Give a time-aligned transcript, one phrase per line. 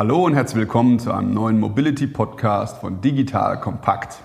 [0.00, 4.22] Hallo und herzlich willkommen zu einem neuen Mobility Podcast von Digital Kompakt.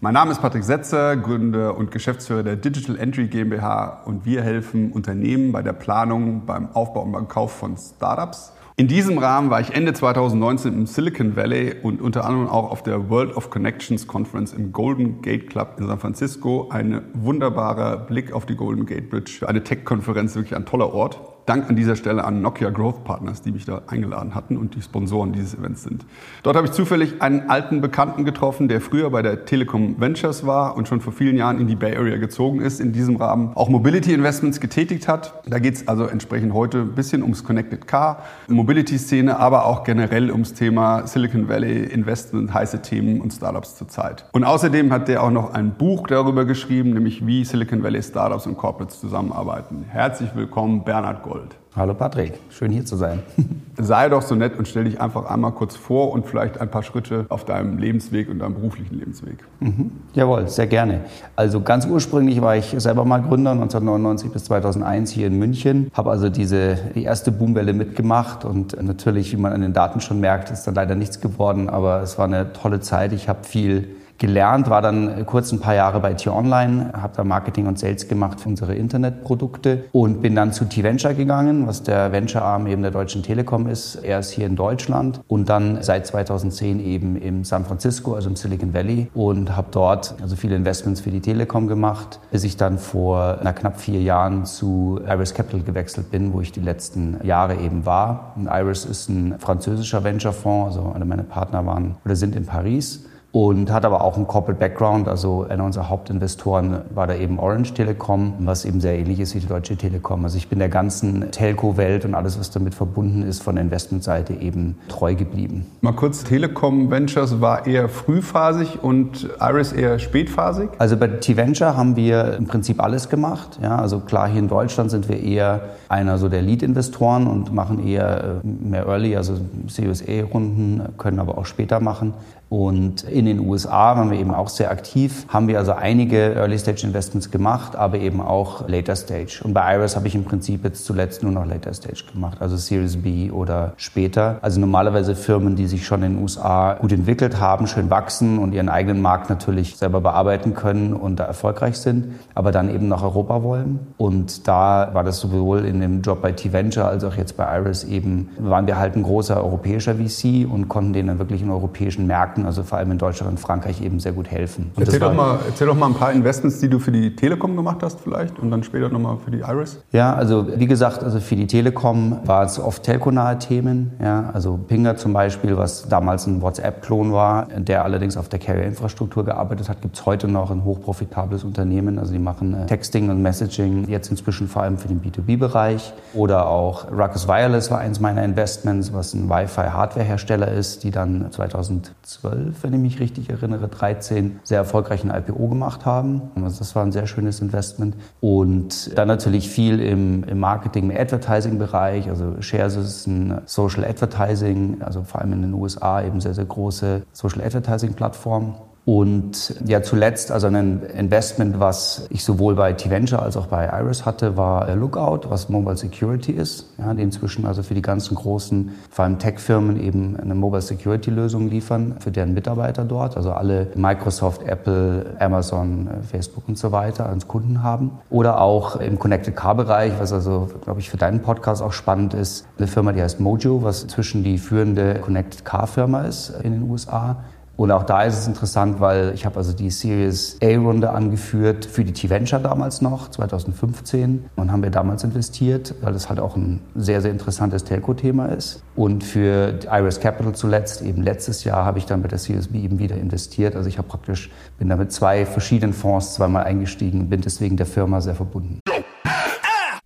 [0.00, 4.92] Mein Name ist Patrick Setzer, Gründer und Geschäftsführer der Digital Entry GmbH und wir helfen
[4.92, 8.52] Unternehmen bei der Planung, beim Aufbau und beim Kauf von Startups
[8.82, 12.82] in diesem Rahmen war ich Ende 2019 im Silicon Valley und unter anderem auch auf
[12.82, 16.68] der World of Connections Conference im Golden Gate Club in San Francisco.
[16.68, 19.46] Ein wunderbarer Blick auf die Golden Gate Bridge.
[19.46, 21.20] Eine Tech-Konferenz, wirklich ein toller Ort.
[21.44, 24.82] Dank an dieser Stelle an Nokia Growth Partners, die mich da eingeladen hatten und die
[24.82, 26.06] Sponsoren dieses Events sind.
[26.44, 30.76] Dort habe ich zufällig einen alten Bekannten getroffen, der früher bei der Telekom Ventures war
[30.76, 33.68] und schon vor vielen Jahren in die Bay Area gezogen ist, in diesem Rahmen auch
[33.68, 35.34] Mobility Investments getätigt hat.
[35.44, 40.30] Da geht es also entsprechend heute ein bisschen ums Connected Car, Mobility-Szene, aber auch generell
[40.30, 44.26] ums Thema Silicon Valley Investment, heiße Themen und Startups zurzeit.
[44.30, 48.46] Und außerdem hat der auch noch ein Buch darüber geschrieben, nämlich wie Silicon Valley Startups
[48.46, 49.86] und Corporates zusammenarbeiten.
[49.88, 51.31] Herzlich willkommen, Bernhard Gold.
[51.32, 51.56] Gold.
[51.74, 53.20] Hallo Patrick, schön hier zu sein.
[53.78, 56.82] Sei doch so nett und stell dich einfach einmal kurz vor und vielleicht ein paar
[56.82, 59.38] Schritte auf deinem Lebensweg und deinem beruflichen Lebensweg.
[59.60, 59.92] Mhm.
[60.12, 61.00] Jawohl, sehr gerne.
[61.34, 66.10] Also ganz ursprünglich war ich selber mal Gründer 1999 bis 2001 hier in München, habe
[66.10, 70.50] also diese die erste Boomwelle mitgemacht und natürlich, wie man an den Daten schon merkt,
[70.50, 73.14] ist dann leider nichts geworden, aber es war eine tolle Zeit.
[73.14, 73.88] Ich habe viel
[74.22, 78.40] gelernt, war dann kurz ein paar Jahre bei T-Online, habe da Marketing und Sales gemacht
[78.40, 83.24] für unsere Internetprodukte und bin dann zu T-Venture gegangen, was der Venture-Arm eben der Deutschen
[83.24, 83.96] Telekom ist.
[83.96, 88.36] Er ist hier in Deutschland und dann seit 2010 eben in San Francisco, also im
[88.36, 92.78] Silicon Valley und habe dort also viele Investments für die Telekom gemacht, bis ich dann
[92.78, 97.56] vor na, knapp vier Jahren zu Iris Capital gewechselt bin, wo ich die letzten Jahre
[97.56, 98.34] eben war.
[98.36, 103.04] Und Iris ist ein französischer Venture-Fonds, also alle meine Partner waren oder sind in Paris
[103.32, 105.08] und hat aber auch einen Corporate Background.
[105.08, 109.40] Also einer unserer Hauptinvestoren war da eben Orange Telekom, was eben sehr ähnlich ist wie
[109.40, 110.22] die Deutsche Telekom.
[110.24, 114.34] Also ich bin der ganzen Telco-Welt und alles, was damit verbunden ist, von der Investmentseite
[114.34, 115.66] eben treu geblieben.
[115.80, 120.68] Mal kurz, Telekom Ventures war eher frühphasig und Iris eher spätphasig?
[120.78, 123.58] Also bei T-Venture haben wir im Prinzip alles gemacht.
[123.62, 127.86] Ja, also klar, hier in Deutschland sind wir eher einer so der Lead-Investoren und machen
[127.86, 129.38] eher äh, mehr Early, also
[129.68, 132.12] Series A-Runden, können aber auch später machen.
[132.52, 137.30] Und in den USA waren wir eben auch sehr aktiv, haben wir also einige Early-Stage-Investments
[137.30, 139.40] gemacht, aber eben auch Later-Stage.
[139.42, 142.98] Und bei Iris habe ich im Prinzip jetzt zuletzt nur noch Later-Stage gemacht, also Series
[142.98, 144.36] B oder später.
[144.42, 148.52] Also normalerweise Firmen, die sich schon in den USA gut entwickelt haben, schön wachsen und
[148.52, 153.02] ihren eigenen Markt natürlich selber bearbeiten können und da erfolgreich sind, aber dann eben nach
[153.02, 153.78] Europa wollen.
[153.96, 157.84] Und da war das sowohl in dem Job bei T-Venture als auch jetzt bei Iris
[157.84, 162.06] eben, waren wir halt ein großer europäischer VC und konnten denen dann wirklich in europäischen
[162.06, 164.70] Märkten Märkten, also vor allem in Deutschland und Frankreich, eben sehr gut helfen.
[164.78, 167.78] Erzähl doch, mal, erzähl doch mal ein paar Investments, die du für die Telekom gemacht
[167.82, 169.80] hast vielleicht und dann später nochmal für die Iris.
[169.92, 173.92] Ja, also wie gesagt, also für die Telekom war es oft telkonahe Themen.
[174.02, 179.24] Ja, also Pinger zum Beispiel, was damals ein WhatsApp-Klon war, der allerdings auf der Carrier-Infrastruktur
[179.24, 181.98] gearbeitet hat, gibt es heute noch ein hochprofitables Unternehmen.
[181.98, 185.92] Also die machen äh, Texting und Messaging jetzt inzwischen vor allem für den B2B-Bereich.
[186.14, 192.31] Oder auch Ruckus Wireless war eins meiner Investments, was ein Wi-Fi-Hardware-Hersteller ist, die dann 2012
[192.32, 196.22] 12, wenn ich mich richtig erinnere, 13 sehr erfolgreichen IPO gemacht haben.
[196.36, 197.96] Also das war ein sehr schönes Investment.
[198.20, 202.08] Und dann natürlich viel im, im Marketing, im Advertising-Bereich.
[202.08, 206.46] Also Shares ist ein Social Advertising, also vor allem in den USA eben sehr, sehr
[206.46, 208.54] große Social Advertising-Plattform.
[208.84, 214.04] Und ja, zuletzt, also ein Investment, was ich sowohl bei T-Venture als auch bei Iris
[214.04, 218.72] hatte, war Lookout, was Mobile Security ist, ja, die inzwischen also für die ganzen großen,
[218.90, 224.42] vor allem Tech-Firmen eben eine Mobile Security-Lösung liefern, für deren Mitarbeiter dort, also alle Microsoft,
[224.42, 227.92] Apple, Amazon, Facebook und so weiter als Kunden haben.
[228.10, 232.48] Oder auch im Connected Car-Bereich, was also, glaube ich, für deinen Podcast auch spannend ist,
[232.58, 237.22] eine Firma, die heißt Mojo, was inzwischen die führende Connected Car-Firma ist in den USA
[237.62, 241.84] und auch da ist es interessant, weil ich habe also die Series A-Runde angeführt für
[241.84, 244.24] die T-Venture damals noch, 2015.
[244.34, 248.64] Und haben wir damals investiert, weil das halt auch ein sehr, sehr interessantes Telco-Thema ist.
[248.74, 252.58] Und für Iris Capital zuletzt, eben letztes Jahr, habe ich dann mit der Series B
[252.58, 253.54] eben wieder investiert.
[253.54, 257.66] Also ich habe praktisch, bin da mit zwei verschiedenen Fonds zweimal eingestiegen bin deswegen der
[257.66, 258.58] Firma sehr verbunden.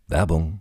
[0.08, 0.60] Werbung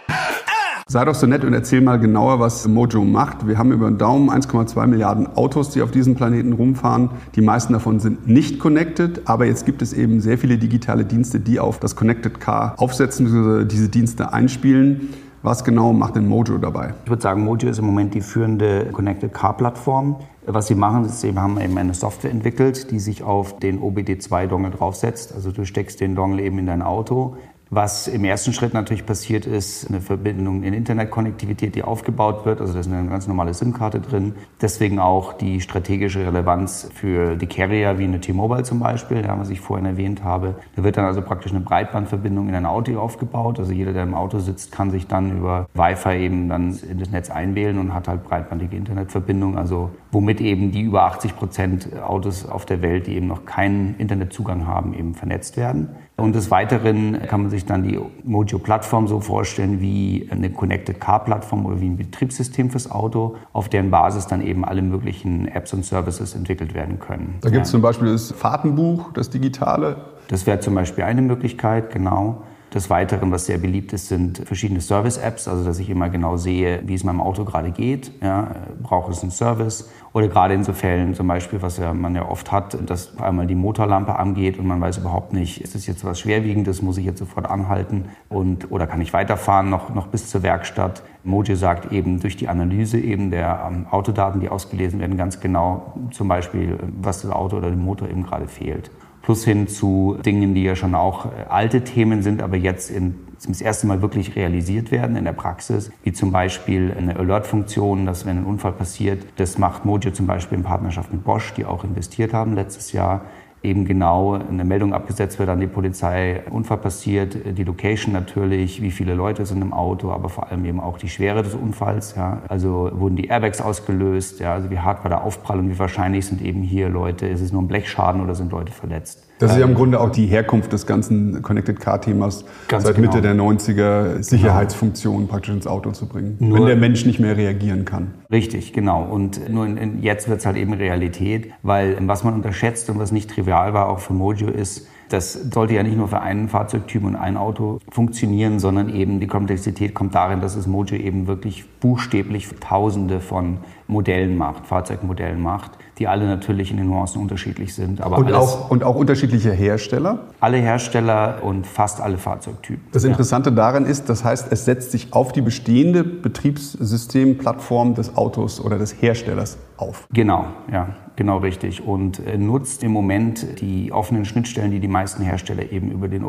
[0.87, 3.47] Sei doch so nett und erzähl mal genauer, was Mojo macht.
[3.47, 7.11] Wir haben über den Daumen 1,2 Milliarden Autos, die auf diesem Planeten rumfahren.
[7.35, 11.39] Die meisten davon sind nicht connected, aber jetzt gibt es eben sehr viele digitale Dienste,
[11.39, 15.09] die auf das Connected Car aufsetzen, diese Dienste einspielen.
[15.43, 16.93] Was genau macht denn Mojo dabei?
[17.03, 20.17] Ich würde sagen, Mojo ist im Moment die führende Connected Car Plattform.
[20.45, 24.71] Was sie machen, ist, sie haben eben eine Software entwickelt, die sich auf den OBD2-Dongle
[24.71, 25.33] draufsetzt.
[25.33, 27.37] Also du steckst den Dongle eben in dein Auto,
[27.73, 32.59] was im ersten Schritt natürlich passiert ist, eine Verbindung in Internetkonnektivität, die aufgebaut wird.
[32.59, 34.35] Also da ist eine ganz normale SIM-Karte drin.
[34.59, 39.49] Deswegen auch die strategische Relevanz für die Carrier wie eine T-Mobile zum Beispiel, ja, was
[39.49, 40.55] ich vorhin erwähnt habe.
[40.75, 43.57] Da wird dann also praktisch eine Breitbandverbindung in ein Auto aufgebaut.
[43.57, 47.09] Also jeder, der im Auto sitzt, kann sich dann über Wi-Fi eben dann in das
[47.09, 49.57] Netz einwählen und hat halt breitbandige Internetverbindung.
[49.57, 53.95] Also womit eben die über 80 Prozent Autos auf der Welt, die eben noch keinen
[53.97, 55.87] Internetzugang haben, eben vernetzt werden.
[56.21, 61.65] Und des Weiteren kann man sich dann die Mojo-Plattform so vorstellen wie eine Connected Car-Plattform
[61.65, 65.85] oder wie ein Betriebssystem fürs Auto, auf deren Basis dann eben alle möglichen Apps und
[65.85, 67.35] Services entwickelt werden können.
[67.41, 67.73] Da gibt es ja.
[67.73, 69.97] zum Beispiel das Fahrtenbuch, das digitale.
[70.27, 72.43] Das wäre zum Beispiel eine Möglichkeit, genau.
[72.73, 76.81] Des Weiteren, was sehr beliebt ist, sind verschiedene Service-Apps, also dass ich immer genau sehe,
[76.85, 78.13] wie es meinem Auto gerade geht.
[78.21, 79.89] Ja, braucht es einen Service?
[80.13, 83.47] Oder gerade in so Fällen zum Beispiel, was ja man ja oft hat, dass einmal
[83.47, 87.05] die Motorlampe angeht und man weiß überhaupt nicht, ist es jetzt was Schwerwiegendes, muss ich
[87.05, 91.03] jetzt sofort anhalten und, oder kann ich weiterfahren noch, noch bis zur Werkstatt.
[91.23, 95.93] Moji sagt eben durch die Analyse eben der ähm, Autodaten, die ausgelesen werden, ganz genau
[96.11, 98.91] zum Beispiel, was das Auto oder dem Motor eben gerade fehlt
[99.21, 103.15] plus hin zu Dingen, die ja schon auch äh, alte Themen sind, aber jetzt in,
[103.41, 108.25] zum ersten Mal wirklich realisiert werden in der Praxis, wie zum Beispiel eine Alert-Funktion, dass
[108.27, 111.83] wenn ein Unfall passiert, das macht Mojo zum Beispiel in Partnerschaft mit Bosch, die auch
[111.83, 113.21] investiert haben letztes Jahr,
[113.63, 118.91] eben genau eine Meldung abgesetzt wird an die Polizei, Unfall passiert, die Location natürlich, wie
[118.91, 122.15] viele Leute sind im Auto, aber vor allem eben auch die Schwere des Unfalls.
[122.15, 122.41] Ja.
[122.47, 126.27] Also wurden die Airbags ausgelöst, ja, also wie hart war der Aufprall und wie wahrscheinlich
[126.27, 129.27] sind eben hier Leute, ist es nur ein Blechschaden oder sind Leute verletzt.
[129.41, 133.07] Das ist ja im Grunde auch die Herkunft des ganzen Connected Car-Themas, seit genau.
[133.07, 137.35] Mitte der 90er Sicherheitsfunktionen praktisch ins Auto zu bringen, nur wenn der Mensch nicht mehr
[137.35, 138.13] reagieren kann.
[138.31, 139.03] Richtig, genau.
[139.03, 142.99] Und nur in, in, jetzt wird es halt eben Realität, weil was man unterschätzt und
[142.99, 146.47] was nicht trivial war, auch für Mojo, ist, das sollte ja nicht nur für einen
[146.47, 151.27] Fahrzeugtyp und ein Auto funktionieren, sondern eben die Komplexität kommt darin, dass es Mojo eben
[151.27, 153.57] wirklich buchstäblich Tausende von
[153.91, 158.01] Modellen macht, Fahrzeugmodellen macht, die alle natürlich in den Nuancen unterschiedlich sind.
[158.01, 160.19] Aber und, auch, und auch unterschiedliche Hersteller?
[160.39, 162.87] Alle Hersteller und fast alle Fahrzeugtypen.
[162.91, 163.55] Das Interessante ja.
[163.55, 169.01] daran ist, das heißt, es setzt sich auf die bestehende Betriebssystemplattform des Autos oder des
[169.01, 170.07] Herstellers auf.
[170.13, 170.87] Genau, ja.
[171.17, 171.85] Genau richtig.
[171.85, 176.23] Und äh, nutzt im Moment die offenen Schnittstellen, die die meisten Hersteller eben über den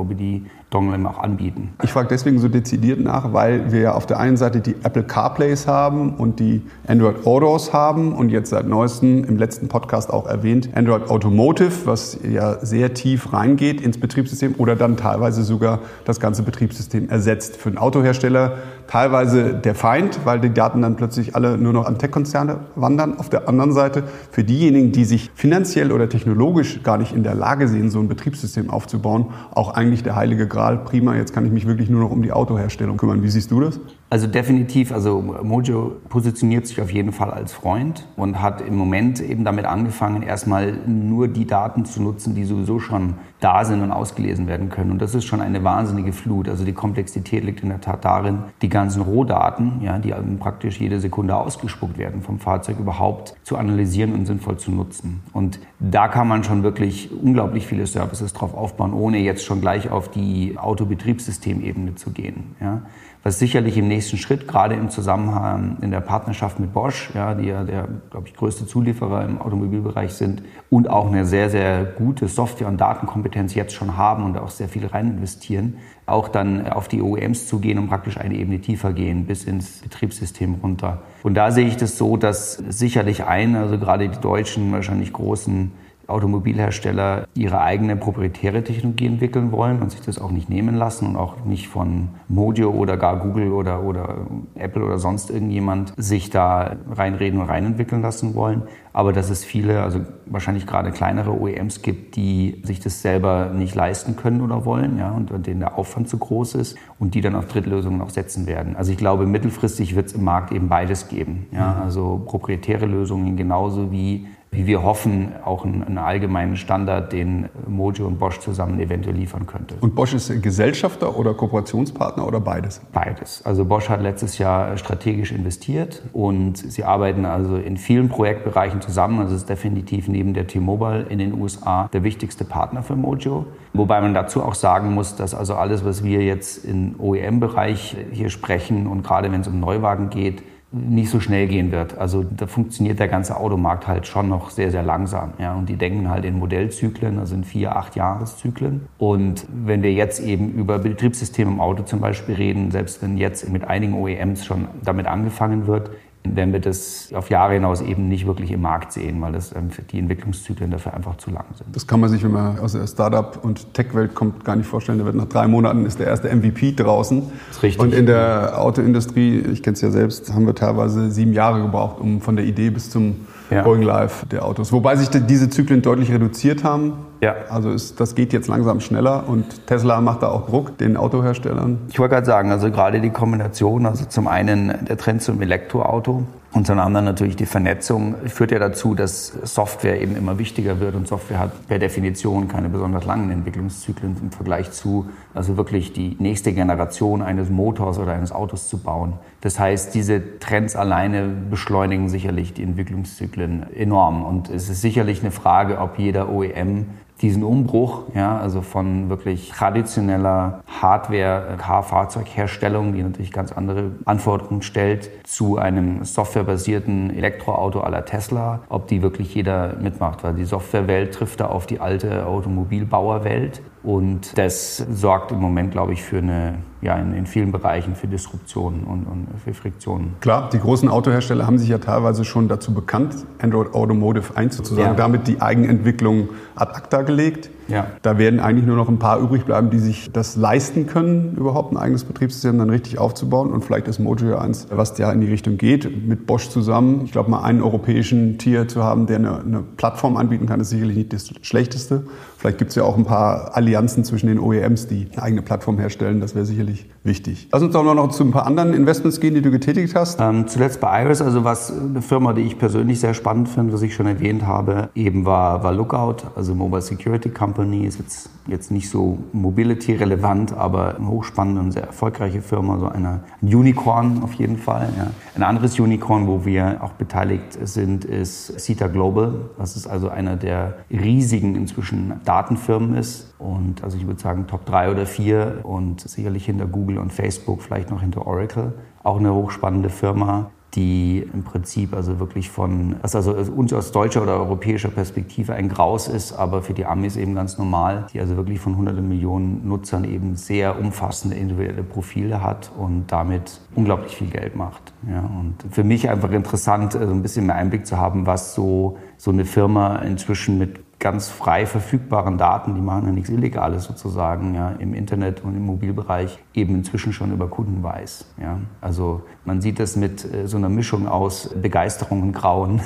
[0.73, 1.71] OBD-Dongle auch anbieten.
[1.83, 5.67] Ich frage deswegen so dezidiert nach, weil wir auf der einen Seite die Apple CarPlays
[5.67, 10.71] haben und die Android Autos haben und jetzt seit neuestem im letzten Podcast auch erwähnt
[10.75, 16.43] Android Automotive, was ja sehr tief reingeht ins Betriebssystem oder dann teilweise sogar das ganze
[16.43, 17.57] Betriebssystem ersetzt.
[17.57, 21.99] Für einen Autohersteller teilweise der Feind, weil die Daten dann plötzlich alle nur noch an
[21.99, 23.19] Tech-Konzerne wandern.
[23.19, 27.35] Auf der anderen Seite für diejenigen, die sich finanziell oder technologisch gar nicht in der
[27.35, 30.62] Lage sehen, so ein Betriebssystem aufzubauen, auch eigentlich der heilige Gral.
[30.85, 33.23] Prima, jetzt kann ich mich wirklich nur noch um die Autoherstellung kümmern.
[33.23, 33.81] Wie siehst du das?
[34.13, 39.23] Also definitiv, also Mojo positioniert sich auf jeden Fall als Freund und hat im Moment
[39.23, 43.91] eben damit angefangen, erstmal nur die Daten zu nutzen, die sowieso schon da sind und
[43.91, 44.91] ausgelesen werden können.
[44.91, 46.47] Und das ist schon eine wahnsinnige Flut.
[46.51, 51.01] Also die Komplexität liegt in der Tat darin, die ganzen Rohdaten, ja, die praktisch jede
[51.01, 55.23] Sekunde ausgespuckt werden vom Fahrzeug überhaupt zu analysieren und sinnvoll zu nutzen.
[55.33, 59.91] Und da kann man schon wirklich unglaublich viele Services drauf aufbauen, ohne jetzt schon gleich
[59.91, 62.55] auf die Autobetriebssystemebene zu gehen.
[62.61, 62.83] Ja.
[63.25, 67.47] Was sicherlich im nächsten Schritt, gerade im Zusammenhang in der Partnerschaft mit Bosch, ja, die
[67.47, 72.27] ja der, glaube ich, größte Zulieferer im Automobilbereich sind und auch eine sehr, sehr gute
[72.27, 76.89] Software- und Datenkompetenz jetzt schon haben und auch sehr viel rein investieren, auch dann auf
[76.89, 81.03] die OEMs zu gehen und praktisch eine Ebene tiefer gehen, bis ins Betriebssystem runter.
[81.23, 85.71] Und da sehe ich das so, dass sicherlich ein, also gerade die deutschen, wahrscheinlich großen
[86.13, 91.17] Automobilhersteller ihre eigene proprietäre Technologie entwickeln wollen und sich das auch nicht nehmen lassen und
[91.17, 96.77] auch nicht von Mojo oder gar Google oder, oder Apple oder sonst irgendjemand sich da
[96.91, 98.63] reinreden und reinentwickeln lassen wollen.
[98.95, 103.75] Aber dass es viele, also wahrscheinlich gerade kleinere OEMs gibt, die sich das selber nicht
[103.75, 107.35] leisten können oder wollen, ja, und denen der Aufwand zu groß ist und die dann
[107.35, 108.77] auf Drittlösungen auch setzen werden.
[108.77, 111.47] Also ich glaube, mittelfristig wird es im Markt eben beides geben.
[111.53, 111.83] Ja, mhm.
[111.83, 118.07] also proprietäre Lösungen genauso wie wie wir hoffen, auch einen, einen, allgemeinen Standard, den Mojo
[118.07, 119.77] und Bosch zusammen eventuell liefern könnte.
[119.81, 122.83] Und Bosch ist Gesellschafter oder Kooperationspartner oder beides?
[122.93, 123.41] Beides.
[123.47, 129.21] Also Bosch hat letztes Jahr strategisch investiert und sie arbeiten also in vielen Projektbereichen zusammen.
[129.21, 133.47] Also es ist definitiv neben der T-Mobile in den USA der wichtigste Partner für Mojo.
[133.73, 138.29] Wobei man dazu auch sagen muss, dass also alles, was wir jetzt im OEM-Bereich hier
[138.29, 140.43] sprechen und gerade wenn es um Neuwagen geht,
[140.73, 141.99] nicht so schnell gehen wird.
[141.99, 145.35] Also da funktioniert der ganze Automarkt halt schon noch sehr, sehr langsam.
[145.39, 145.55] Ja?
[145.55, 148.89] Und die denken halt in Modellzyklen, also in vier, acht Jahreszyklen.
[148.99, 153.49] Und wenn wir jetzt eben über Betriebssysteme im Auto zum Beispiel reden, selbst wenn jetzt
[153.51, 155.91] mit einigen OEMs schon damit angefangen wird,
[156.25, 159.71] werden wir das auf Jahre hinaus eben nicht wirklich im Markt sehen, weil das ähm,
[159.91, 161.75] die Entwicklungszyklen dafür einfach zu lang sind.
[161.75, 164.99] Das kann man sich, wenn man aus der Startup- und Tech-Welt kommt, gar nicht vorstellen.
[164.99, 167.23] Da wird nach drei Monaten ist der erste MVP draußen.
[167.49, 167.83] Das ist richtig.
[167.83, 172.01] Und in der Autoindustrie, ich kenne es ja selbst, haben wir teilweise sieben Jahre gebraucht,
[172.01, 173.63] um von der Idee bis zum ja.
[173.63, 174.73] Going Live der Autos.
[174.73, 176.95] Wobei sich diese Zyklen deutlich reduziert haben.
[177.23, 177.37] Ja.
[177.49, 181.79] Also ist, das geht jetzt langsam schneller und Tesla macht da auch Druck den Autoherstellern.
[181.89, 186.25] Ich wollte gerade sagen, also gerade die Kombination, also zum einen der Trend zum Elektroauto,
[186.55, 190.95] und zum anderen natürlich die Vernetzung führt ja dazu, dass Software eben immer wichtiger wird
[190.95, 196.15] und Software hat per Definition keine besonders langen Entwicklungszyklen im Vergleich zu, also wirklich die
[196.19, 199.15] nächste Generation eines Motors oder eines Autos zu bauen.
[199.41, 205.31] Das heißt, diese Trends alleine beschleunigen sicherlich die Entwicklungszyklen enorm und es ist sicherlich eine
[205.31, 206.85] Frage, ob jeder OEM
[207.23, 215.57] diesen Umbruch, ja, also von wirklich traditioneller Hardware-Car-Fahrzeugherstellung, die natürlich ganz andere Anforderungen stellt, zu
[215.57, 221.47] einem softwarebasierten Elektroauto la Tesla, ob die wirklich jeder mitmacht, weil die Softwarewelt trifft da
[221.47, 223.63] auf die alte Automobilbauerwelt.
[223.83, 228.09] Und das sorgt im Moment, glaube ich, für eine, ja, in, in vielen Bereichen für
[228.09, 230.15] Disruptionen und, und, für Friktionen.
[230.21, 234.97] Klar, die großen Autohersteller haben sich ja teilweise schon dazu bekannt, Android Automotive einzuzusagen, ja.
[234.97, 237.51] damit die Eigenentwicklung ad acta gelegt.
[237.69, 237.87] Ja.
[238.03, 241.73] Da werden eigentlich nur noch ein paar übrig bleiben, die sich das leisten können, überhaupt
[241.73, 243.53] ein eigenes Betriebssystem dann richtig aufzubauen.
[243.53, 247.03] Und vielleicht ist Mojo ja eins, was ja in die Richtung geht, mit Bosch zusammen.
[247.05, 250.71] Ich glaube, mal einen europäischen Tier zu haben, der eine, eine Plattform anbieten kann, ist
[250.71, 252.05] sicherlich nicht das Schlechteste.
[252.37, 255.79] Vielleicht gibt es ja auch ein paar Allianzen zwischen den OEMs, die eine eigene Plattform
[255.79, 256.21] herstellen.
[256.21, 256.72] Das wäre sicherlich
[257.05, 257.49] wichtig.
[257.53, 260.21] Lass uns doch noch zu ein paar anderen Investments gehen, die du getätigt hast.
[260.21, 263.83] Ähm, zuletzt bei Iris, also was eine Firma, die ich persönlich sehr spannend finde, was
[263.83, 268.71] ich schon erwähnt habe, eben war, war Lookout, also Mobile Security Company, ist jetzt, jetzt
[268.71, 274.35] nicht so Mobility-relevant, aber eine hochspannende und sehr erfolgreiche Firma, so eine, ein Unicorn auf
[274.35, 274.89] jeden Fall.
[274.97, 275.11] Ja.
[275.35, 279.35] Ein anderes Unicorn, wo wir auch beteiligt sind, ist CETA Global.
[279.59, 283.33] Das ist also einer der riesigen inzwischen Datenfirmen ist.
[283.43, 287.63] Und also ich würde sagen Top 3 oder 4 und sicherlich hinter Google und Facebook,
[287.63, 288.73] vielleicht noch hinter Oracle.
[289.03, 294.23] Auch eine hochspannende Firma, die im Prinzip also wirklich von, was also uns aus deutscher
[294.23, 298.37] oder europäischer Perspektive ein Graus ist, aber für die Amis eben ganz normal, die also
[298.37, 304.29] wirklich von hunderten Millionen Nutzern eben sehr umfassende individuelle Profile hat und damit unglaublich viel
[304.29, 304.95] Geld macht.
[305.09, 308.55] Ja, und für mich einfach interessant, so also ein bisschen mehr Einblick zu haben, was
[308.55, 313.85] so, so eine Firma inzwischen mit ganz frei verfügbaren Daten, die machen ja nichts Illegales
[313.85, 318.25] sozusagen, ja, im Internet und im Mobilbereich eben inzwischen schon über Kunden weiß.
[318.41, 318.61] Ja.
[318.81, 322.81] Also man sieht das mit äh, so einer Mischung aus Begeisterung und Grauen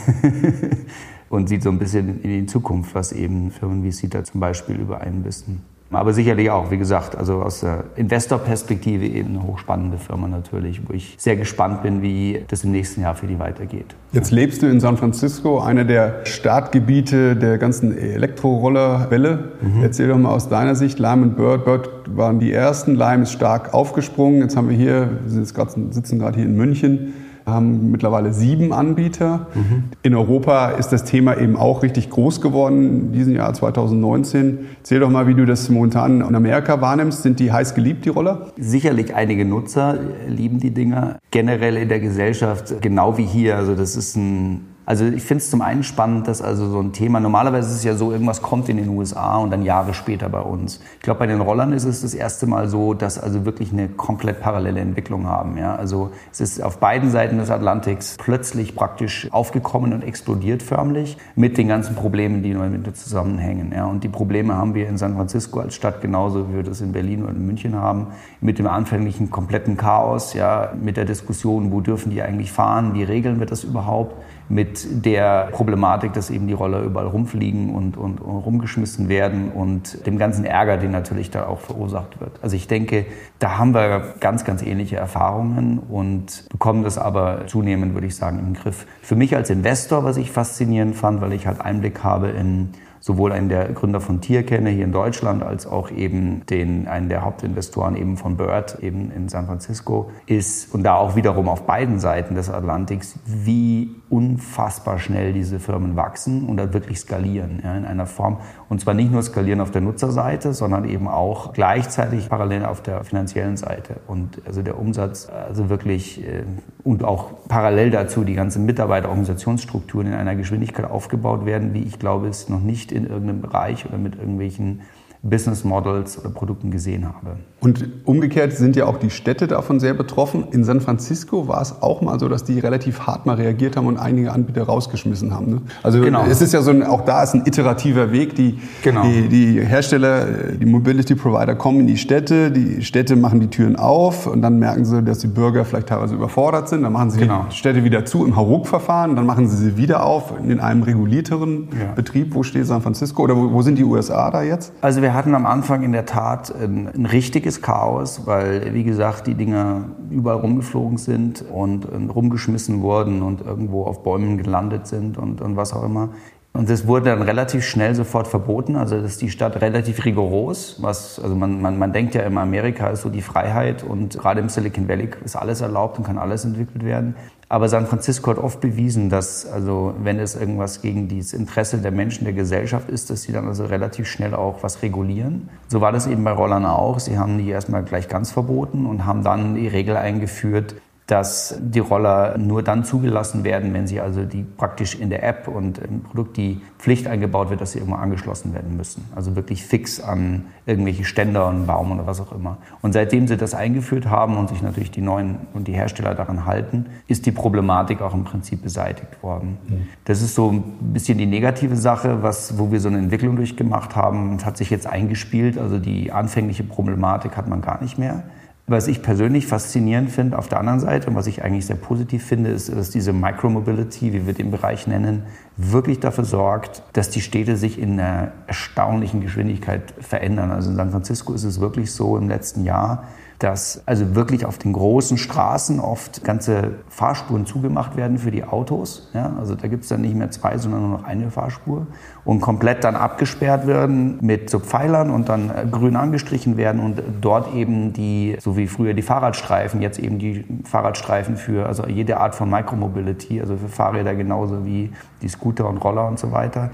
[1.28, 4.76] und sieht so ein bisschen in die Zukunft, was eben Firmen wie CETA zum Beispiel
[4.76, 5.62] über einen wissen.
[5.90, 10.93] Aber sicherlich auch, wie gesagt, also aus der Investorperspektive eben eine hochspannende Firma natürlich, wo
[10.93, 13.95] ich sehr gespannt bin, wie das im nächsten Jahr für die weitergeht.
[14.12, 19.52] Jetzt lebst du in San Francisco, einer der Startgebiete der ganzen Elektrorollerwelle.
[19.61, 19.83] Mhm.
[19.83, 21.64] Erzähl doch mal aus deiner Sicht, Lime und Bird.
[21.64, 24.40] Bird waren die ersten, Lime ist stark aufgesprungen.
[24.40, 27.14] Jetzt haben wir hier, wir jetzt grad, sitzen gerade hier in München,
[27.47, 29.47] haben mittlerweile sieben Anbieter.
[29.55, 29.85] Mhm.
[30.03, 34.67] In Europa ist das Thema eben auch richtig groß geworden in diesem Jahr 2019.
[34.79, 37.23] Erzähl doch mal, wie du das momentan in Amerika wahrnimmst.
[37.23, 38.49] Sind die heiß geliebt, die Roller?
[38.59, 41.19] Sicherlich einige Nutzer lieben die Dinger.
[41.31, 43.57] Generell in der Gesellschaft, genau wie hier.
[43.57, 46.93] Also das ist ein also ich finde es zum einen spannend, dass also so ein
[46.93, 50.28] Thema, normalerweise ist es ja so, irgendwas kommt in den USA und dann Jahre später
[50.28, 50.81] bei uns.
[50.95, 53.88] Ich glaube, bei den Rollern ist es das erste Mal so, dass also wirklich eine
[53.88, 55.59] komplett parallele Entwicklung haben.
[55.59, 55.75] Ja?
[55.75, 61.59] Also es ist auf beiden Seiten des Atlantiks plötzlich praktisch aufgekommen und explodiert förmlich mit
[61.59, 63.73] den ganzen Problemen, die damit zusammenhängen.
[63.75, 63.87] Ja?
[63.87, 66.93] Und die Probleme haben wir in San Francisco als Stadt genauso, wie wir das in
[66.93, 68.07] Berlin oder in München haben,
[68.40, 70.73] mit dem anfänglichen kompletten Chaos, ja?
[70.81, 74.14] mit der Diskussion, wo dürfen die eigentlich fahren, wie regeln wir das überhaupt?
[74.49, 80.07] Mit der Problematik, dass eben die Roller überall rumfliegen und, und, und, rumgeschmissen werden und
[80.07, 82.33] dem ganzen Ärger, den natürlich da auch verursacht wird.
[82.43, 83.07] Also ich denke,
[83.38, 88.38] da haben wir ganz, ganz ähnliche Erfahrungen und bekommen das aber zunehmend, würde ich sagen,
[88.38, 88.87] im Griff.
[89.03, 92.71] Für mich als Investor, was ich faszinierend fand, weil ich halt Einblick habe in
[93.06, 97.08] sowohl einen der Gründer von Tier kenne hier in Deutschland, als auch eben den, einen
[97.08, 101.66] der Hauptinvestoren eben von Bird eben in San Francisco ist und da auch wiederum auf
[101.66, 107.76] beiden Seiten des Atlantiks, wie unfassbar schnell diese Firmen wachsen und da wirklich skalieren ja,
[107.76, 108.38] in einer Form.
[108.68, 113.04] Und zwar nicht nur skalieren auf der Nutzerseite, sondern eben auch gleichzeitig parallel auf der
[113.04, 113.96] finanziellen Seite.
[114.08, 116.42] Und also der Umsatz, also wirklich äh,
[116.82, 122.26] und auch parallel dazu die ganze Mitarbeiterorganisationsstrukturen in einer Geschwindigkeit aufgebaut werden, wie ich glaube,
[122.26, 124.80] es noch nicht in irgendeinem Bereich oder mit irgendwelchen
[125.28, 127.37] Business Models oder Produkten gesehen habe.
[127.61, 130.45] Und umgekehrt sind ja auch die Städte davon sehr betroffen.
[130.52, 133.87] In San Francisco war es auch mal so, dass die relativ hart mal reagiert haben
[133.87, 135.50] und einige Anbieter rausgeschmissen haben.
[135.50, 135.62] Ne?
[135.83, 136.25] Also genau.
[136.26, 138.37] es ist ja so ein, auch da ist ein iterativer Weg.
[138.37, 139.02] Die, genau.
[139.02, 143.75] die, die Hersteller, die Mobility Provider kommen in die Städte, die Städte machen die Türen
[143.76, 146.83] auf und dann merken sie, dass die Bürger vielleicht teilweise überfordert sind.
[146.83, 147.47] Dann machen sie genau.
[147.50, 151.68] die Städte wieder zu im Hauruck-Verfahren, dann machen sie sie wieder auf in einem regulierteren
[151.73, 151.92] ja.
[151.95, 152.35] Betrieb.
[152.35, 154.73] Wo steht San Francisco oder wo, wo sind die USA da jetzt?
[154.83, 159.26] Also wir hatten am Anfang in der Tat ein, ein richtiges Chaos, weil, wie gesagt,
[159.26, 165.18] die Dinger überall rumgeflogen sind und, und rumgeschmissen wurden und irgendwo auf Bäumen gelandet sind
[165.18, 166.11] und, und was auch immer.
[166.56, 168.76] Und das wurde dann relativ schnell sofort verboten.
[168.76, 170.76] Also das ist die Stadt relativ rigoros.
[170.80, 174.40] Was, also man, man, man denkt ja immer, Amerika ist so die Freiheit und gerade
[174.40, 177.14] im Silicon Valley ist alles erlaubt und kann alles entwickelt werden.
[177.49, 181.93] Aber San Francisco hat oft bewiesen, dass, also, wenn es irgendwas gegen das Interesse der
[181.93, 185.49] Menschen, der Gesellschaft ist, dass sie dann also relativ schnell auch was regulieren.
[185.69, 186.99] So war das eben bei Rollern auch.
[186.99, 190.75] Sie haben die erstmal gleich ganz verboten und haben dann die Regel eingeführt,
[191.06, 195.47] dass die Roller nur dann zugelassen werden, wenn sie also die praktisch in der App
[195.47, 199.04] und im Produkt die Pflicht eingebaut wird, dass sie irgendwo angeschlossen werden müssen.
[199.14, 202.58] Also wirklich fix an irgendwelche Ständer und Baum oder was auch immer.
[202.82, 206.45] Und seitdem sie das eingeführt haben und sich natürlich die neuen und die Hersteller daran
[206.45, 209.58] halten, ist die Problematik auch im Prinzip beseitigt worden.
[209.69, 209.86] Mhm.
[210.06, 213.95] Das ist so ein bisschen die negative Sache, was, wo wir so eine Entwicklung durchgemacht
[213.95, 214.34] haben.
[214.34, 218.25] Es hat sich jetzt eingespielt, also die anfängliche Problematik hat man gar nicht mehr.
[218.69, 222.25] Was ich persönlich faszinierend finde auf der anderen Seite und was ich eigentlich sehr positiv
[222.25, 225.23] finde, ist, dass diese Micromobility, wie wir den Bereich nennen,
[225.57, 230.50] wirklich dafür sorgt, dass die Städte sich in einer erstaunlichen Geschwindigkeit verändern.
[230.50, 233.05] Also in San Francisco ist es wirklich so im letzten Jahr,
[233.38, 239.10] dass also wirklich auf den großen Straßen oft ganze Fahrspuren zugemacht werden für die Autos.
[239.12, 241.86] Ja, also da gibt es dann nicht mehr zwei, sondern nur noch eine Fahrspur
[242.25, 247.02] und komplett dann abgesperrt werden mit so Pfeilern und dann äh, grün angestrichen werden und
[247.20, 252.18] dort eben die, so wie früher die Fahrradstreifen, jetzt eben die Fahrradstreifen für also jede
[252.18, 256.70] Art von Micromobility, also für Fahrräder genauso wie die Scooter und Roller und so weiter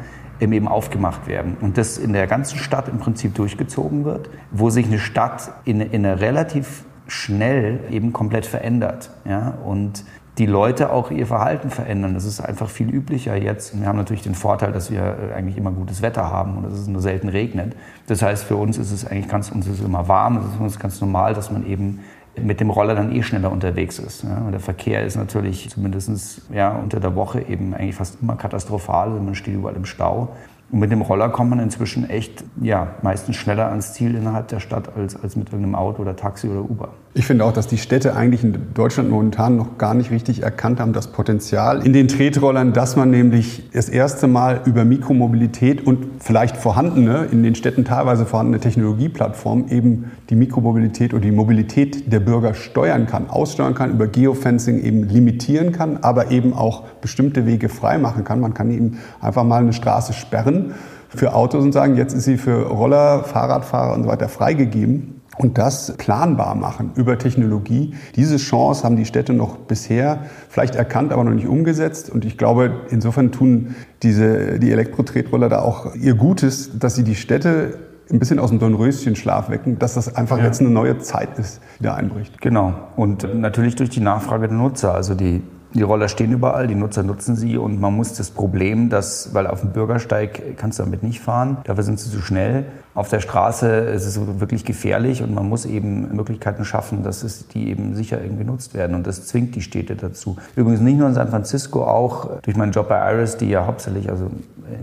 [0.51, 1.57] eben aufgemacht werden.
[1.61, 5.81] Und das in der ganzen Stadt im Prinzip durchgezogen wird, wo sich eine Stadt in,
[5.81, 9.11] in einer relativ schnell eben komplett verändert.
[9.25, 9.55] Ja?
[9.65, 10.05] Und
[10.39, 12.15] die Leute auch ihr Verhalten verändern.
[12.15, 13.79] Das ist einfach viel üblicher jetzt.
[13.79, 15.01] Wir haben natürlich den Vorteil, dass wir
[15.31, 17.77] äh, eigentlich immer gutes Wetter haben und dass es nur selten regnet.
[18.07, 20.39] Das heißt, für uns ist es eigentlich ganz, uns ist immer warm.
[20.39, 22.01] Es ist uns ganz normal, dass man eben
[22.41, 24.25] mit dem Roller dann eh schneller unterwegs ist.
[24.25, 24.39] Ja.
[24.39, 29.11] Und der Verkehr ist natürlich zumindest ja, unter der Woche eben eigentlich fast immer katastrophal.
[29.11, 30.35] Also man steht überall im Stau.
[30.73, 34.59] Und mit dem Roller kommt man inzwischen echt, ja, meistens schneller ans Ziel innerhalb der
[34.59, 36.89] Stadt als, als mit irgendeinem Auto oder Taxi oder Uber.
[37.13, 40.81] Ich finde auch, dass die Städte eigentlich in Deutschland momentan noch gar nicht richtig erkannt
[40.81, 46.07] haben, das Potenzial in den Tretrollern, dass man nämlich das erste Mal über Mikromobilität und
[46.21, 52.21] vielleicht vorhandene, in den Städten teilweise vorhandene Technologieplattformen eben die Mikromobilität oder die Mobilität der
[52.21, 57.69] Bürger steuern kann, aussteuern kann, über Geofencing eben limitieren kann, aber eben auch bestimmte Wege
[57.69, 58.41] freimachen kann.
[58.41, 60.62] Man kann eben einfach mal eine Straße sperren
[61.09, 65.21] für Autos und sagen, jetzt ist sie für Roller, Fahrradfahrer und so weiter freigegeben.
[65.39, 67.95] und das planbar machen über Technologie.
[68.17, 72.11] Diese Chance haben die Städte noch bisher vielleicht erkannt, aber noch nicht umgesetzt.
[72.11, 77.15] Und ich glaube, insofern tun diese, die Elektro-Tretroller da auch ihr Gutes, dass sie die
[77.15, 77.79] Städte
[78.11, 80.45] ein bisschen aus dem Dornröschenschlaf wecken, dass das einfach ja.
[80.45, 82.41] jetzt eine neue Zeit ist, die da einbricht.
[82.43, 82.75] Genau.
[82.97, 84.95] Und natürlich durch die Nachfrage der Nutzer.
[84.95, 85.43] Also die
[85.75, 89.47] die Roller stehen überall, die Nutzer nutzen sie und man muss das Problem, dass, weil
[89.47, 92.65] auf dem Bürgersteig kannst du damit nicht fahren, dafür sind sie zu schnell.
[92.95, 97.49] Auf der Straße ist es wirklich gefährlich und man muss eben Möglichkeiten schaffen, dass es
[97.49, 100.37] die eben sicher genutzt werden und das zwingt die Städte dazu.
[100.57, 104.11] Übrigens nicht nur in San Francisco, auch durch meinen Job bei Iris, die ja hauptsächlich
[104.11, 104.31] also